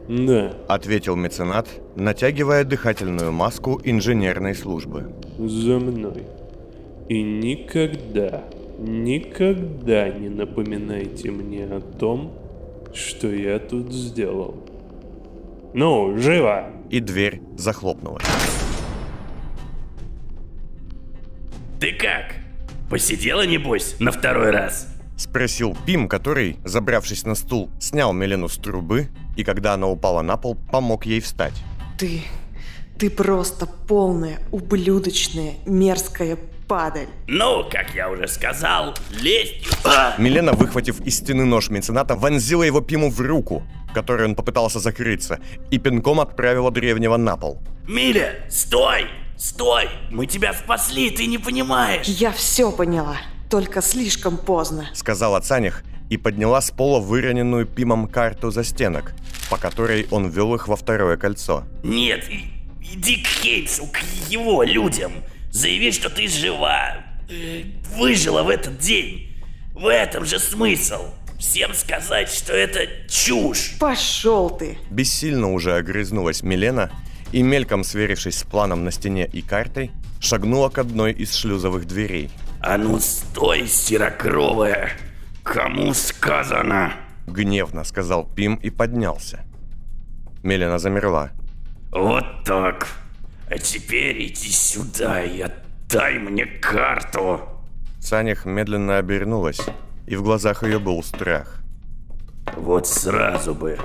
Да. 0.07 0.53
Ответил 0.67 1.15
меценат, 1.15 1.67
натягивая 1.95 2.63
дыхательную 2.63 3.31
маску 3.31 3.79
инженерной 3.83 4.55
службы. 4.55 5.13
За 5.37 5.77
мной. 5.79 6.23
И 7.07 7.21
никогда, 7.21 8.43
никогда 8.79 10.09
не 10.09 10.29
напоминайте 10.29 11.31
мне 11.31 11.65
о 11.65 11.79
том, 11.79 12.33
что 12.93 13.27
я 13.27 13.59
тут 13.59 13.91
сделал. 13.91 14.55
Ну, 15.73 16.17
живо! 16.17 16.71
И 16.89 16.99
дверь 16.99 17.41
захлопнулась. 17.55 18.25
Ты 21.79 21.93
как? 21.93 22.35
Посидела, 22.89 23.45
небось, 23.45 23.95
на 23.99 24.11
второй 24.11 24.49
раз? 24.49 24.98
Спросил 25.19 25.75
Пим, 25.85 26.07
который, 26.07 26.59
забравшись 26.63 27.25
на 27.25 27.35
стул, 27.35 27.69
снял 27.77 28.13
Милену 28.13 28.47
с 28.47 28.55
трубы 28.55 29.09
и, 29.35 29.43
когда 29.43 29.73
она 29.73 29.87
упала 29.87 30.21
на 30.21 30.37
пол, 30.37 30.55
помог 30.71 31.05
ей 31.05 31.19
встать. 31.19 31.53
Ты... 31.97 32.23
Ты 32.97 33.09
просто 33.09 33.65
полная, 33.65 34.39
ублюдочная, 34.51 35.55
мерзкая 35.65 36.37
падаль. 36.69 37.07
Ну, 37.27 37.65
как 37.69 37.95
я 37.95 38.09
уже 38.09 38.29
сказал, 38.29 38.93
лезть... 39.09 39.67
Милена, 40.17 40.53
выхватив 40.53 41.01
из 41.01 41.17
стены 41.17 41.43
нож 41.43 41.69
мецената, 41.69 42.15
вонзила 42.15 42.63
его 42.63 42.79
Пиму 42.79 43.09
в 43.09 43.19
руку, 43.19 43.63
которой 43.93 44.25
он 44.25 44.35
попытался 44.35 44.79
закрыться, 44.79 45.39
и 45.69 45.79
пинком 45.79 46.21
отправила 46.21 46.71
древнего 46.71 47.17
на 47.17 47.35
пол. 47.35 47.61
Миля, 47.87 48.45
стой! 48.49 49.07
Стой! 49.37 49.89
Мы 50.11 50.27
тебя 50.27 50.53
спасли, 50.53 51.09
ты 51.09 51.25
не 51.25 51.37
понимаешь! 51.37 52.05
Я 52.05 52.31
все 52.31 52.71
поняла, 52.71 53.17
только 53.49 53.81
слишком 53.81 54.37
поздно. 54.37 54.89
Сказала 54.93 55.39
Цаних 55.41 55.83
и 56.09 56.17
подняла 56.17 56.61
с 56.61 56.71
пола 56.71 56.99
выроненную 56.99 57.65
Пимом 57.65 58.07
карту 58.07 58.51
за 58.51 58.63
стенок, 58.63 59.13
по 59.49 59.57
которой 59.57 60.07
он 60.11 60.29
ввел 60.29 60.55
их 60.55 60.67
во 60.67 60.75
второе 60.75 61.17
кольцо. 61.17 61.63
Нет, 61.83 62.25
иди 62.81 63.23
к 63.23 63.27
Хеймсу, 63.27 63.87
к 63.87 63.99
его 64.29 64.63
людям. 64.63 65.11
Заяви, 65.51 65.91
что 65.91 66.09
ты 66.09 66.27
жива. 66.27 66.97
Э, 67.29 67.63
выжила 67.95 68.43
в 68.43 68.49
этот 68.49 68.77
день. 68.77 69.35
В 69.73 69.87
этом 69.87 70.25
же 70.25 70.39
смысл. 70.39 71.05
Всем 71.39 71.73
сказать, 71.73 72.29
что 72.29 72.53
это 72.53 72.81
чушь. 73.07 73.77
Пошел 73.79 74.49
ты. 74.49 74.77
Бессильно 74.89 75.51
уже 75.51 75.75
огрызнулась 75.75 76.43
Милена 76.43 76.91
и, 77.31 77.41
мельком 77.41 77.83
сверившись 77.83 78.39
с 78.39 78.43
планом 78.43 78.83
на 78.83 78.91
стене 78.91 79.29
и 79.31 79.41
картой, 79.41 79.91
шагнула 80.19 80.69
к 80.69 80.77
одной 80.79 81.13
из 81.13 81.33
шлюзовых 81.33 81.87
дверей. 81.87 82.29
А 82.61 82.77
ну 82.77 82.99
стой, 82.99 83.67
серокровая! 83.67 84.91
Кому 85.43 85.93
сказано? 85.93 86.93
Гневно 87.27 87.83
сказал 87.83 88.25
Пим 88.25 88.55
и 88.55 88.69
поднялся. 88.69 89.45
Мелена 90.43 90.77
замерла. 90.77 91.31
Вот 91.91 92.43
так. 92.43 92.87
А 93.49 93.57
теперь 93.57 94.27
иди 94.27 94.49
сюда 94.49 95.23
и 95.23 95.41
отдай 95.41 96.19
мне 96.19 96.45
карту. 96.45 97.41
Санях 97.99 98.45
медленно 98.45 98.97
обернулась, 98.97 99.61
и 100.05 100.15
в 100.15 100.23
глазах 100.23 100.63
ее 100.63 100.79
был 100.79 101.01
страх. 101.03 101.61
Вот 102.55 102.87
сразу 102.87 103.55
бы. 103.55 103.77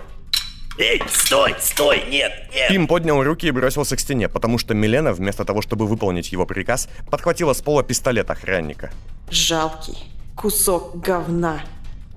Эй, 0.77 1.01
стой, 1.09 1.55
стой, 1.61 2.03
нет, 2.09 2.33
нет! 2.53 2.69
Пим 2.69 2.89
поднял 2.89 3.23
руки 3.23 3.47
и 3.47 3.51
бросился 3.53 3.97
к 3.97 4.01
стене, 4.01 4.29
потому 4.29 4.59
что 4.59 4.75
Милена, 4.75 5.13
вместо 5.13 5.45
того, 5.45 5.63
чтобы 5.63 5.87
выполнить 5.87 6.33
его 6.33 6.47
приказ, 6.47 6.89
подхватила 7.11 7.53
с 7.53 7.63
пола 7.63 7.85
пистолет 7.85 8.29
охранника. 8.31 8.91
Жалкий 9.31 9.99
кусок 10.35 11.01
говна. 11.01 11.61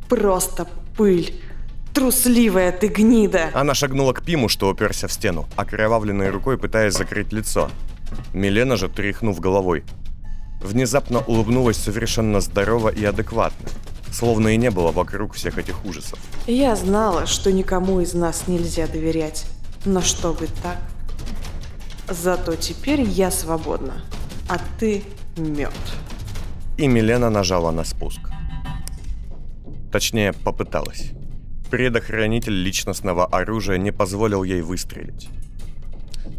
Просто 0.10 0.68
пыль. 0.98 1.40
Трусливая 1.94 2.72
ты 2.72 2.88
гнида! 2.88 3.52
Она 3.54 3.76
шагнула 3.76 4.14
к 4.14 4.24
Пиму, 4.24 4.50
что 4.50 4.70
уперся 4.70 5.08
в 5.08 5.14
стену, 5.14 5.48
окровавленной 5.56 6.30
рукой 6.30 6.58
пытаясь 6.58 6.94
закрыть 6.94 7.32
лицо. 7.32 7.70
Милена 8.34 8.76
же, 8.76 8.88
тряхнув 8.88 9.40
головой, 9.40 9.84
внезапно 10.62 11.20
улыбнулась 11.20 11.78
совершенно 11.78 12.42
здорово 12.42 12.90
и 12.90 13.04
адекватно, 13.06 13.70
словно 14.18 14.50
и 14.50 14.58
не 14.58 14.72
было 14.72 14.92
вокруг 14.92 15.36
всех 15.36 15.58
этих 15.58 15.86
ужасов. 15.86 16.20
Я 16.48 16.76
знала, 16.76 17.28
что 17.28 17.52
никому 17.52 18.02
из 18.02 18.14
нас 18.14 18.48
нельзя 18.48 18.88
доверять, 18.88 19.46
но 19.86 20.02
чтобы 20.02 20.48
так... 20.64 20.78
Зато 22.10 22.56
теперь 22.56 23.02
я 23.02 23.30
свободна, 23.32 24.02
а 24.48 24.58
ты 24.80 25.04
мертв. 25.38 25.94
И 26.78 26.88
Милена 26.88 27.30
нажала 27.30 27.72
на 27.72 27.84
спуск. 27.84 28.22
Точнее, 29.92 30.32
попыталась. 30.32 31.12
Предохранитель 31.70 32.54
личностного 32.54 33.26
оружия 33.26 33.78
не 33.78 33.92
позволил 33.92 34.44
ей 34.44 34.62
выстрелить. 34.62 35.28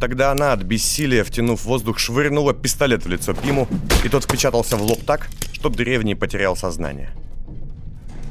Тогда 0.00 0.32
она 0.32 0.52
от 0.52 0.62
бессилия, 0.62 1.22
втянув 1.22 1.64
воздух, 1.64 1.98
швырнула 1.98 2.54
пистолет 2.54 3.04
в 3.04 3.08
лицо 3.08 3.34
Пиму, 3.34 3.68
и 4.04 4.08
тот 4.08 4.24
впечатался 4.24 4.76
в 4.76 4.82
лоб 4.82 5.04
так, 5.04 5.28
что 5.52 5.68
древний 5.68 6.14
потерял 6.14 6.56
сознание. 6.56 7.10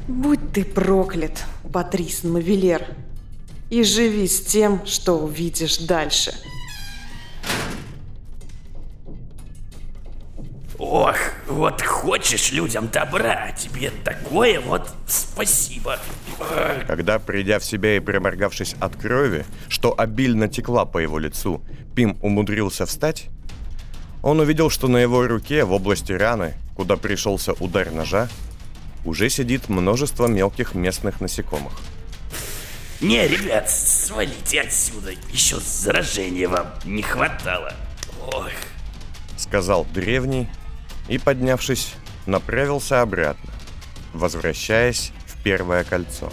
Будь 0.08 0.52
ты 0.52 0.64
проклят, 0.64 1.44
Патрис 1.70 2.24
Мавилер, 2.24 2.82
и 3.68 3.82
живи 3.82 4.26
с 4.26 4.40
тем, 4.40 4.86
что 4.86 5.18
увидишь 5.18 5.76
дальше. 5.76 6.32
Ох, 10.78 11.16
вот 11.46 11.82
хочешь 11.82 12.52
людям 12.52 12.88
добра, 12.88 13.52
тебе 13.52 13.90
такое 14.02 14.60
вот 14.60 14.88
спасибо. 15.06 15.98
Когда, 16.86 17.18
придя 17.18 17.58
в 17.58 17.64
себя 17.64 17.96
и 17.96 18.00
проморгавшись 18.00 18.76
от 18.80 18.96
крови, 18.96 19.44
что 19.68 19.94
обильно 19.98 20.48
текла 20.48 20.86
по 20.86 20.96
его 20.96 21.18
лицу, 21.18 21.60
Пим 21.94 22.16
умудрился 22.22 22.86
встать, 22.86 23.26
он 24.22 24.40
увидел, 24.40 24.70
что 24.70 24.88
на 24.88 24.96
его 24.96 25.26
руке 25.26 25.64
в 25.64 25.72
области 25.72 26.12
раны, 26.12 26.54
куда 26.74 26.96
пришелся 26.96 27.52
удар 27.54 27.90
ножа, 27.90 28.28
уже 29.04 29.30
сидит 29.30 29.68
множество 29.68 30.26
мелких 30.26 30.74
местных 30.74 31.20
насекомых. 31.20 31.72
Не, 33.00 33.28
ребят, 33.28 33.70
свалите 33.70 34.62
отсюда, 34.62 35.12
еще 35.30 35.58
заражения 35.60 36.48
вам 36.48 36.66
не 36.84 37.02
хватало. 37.02 37.72
Ох. 38.32 38.50
Сказал 39.36 39.86
древний, 39.94 40.48
и, 41.08 41.18
поднявшись, 41.18 41.94
направился 42.26 43.00
обратно, 43.00 43.50
возвращаясь 44.12 45.12
в 45.26 45.42
первое 45.42 45.84
кольцо. 45.84 46.30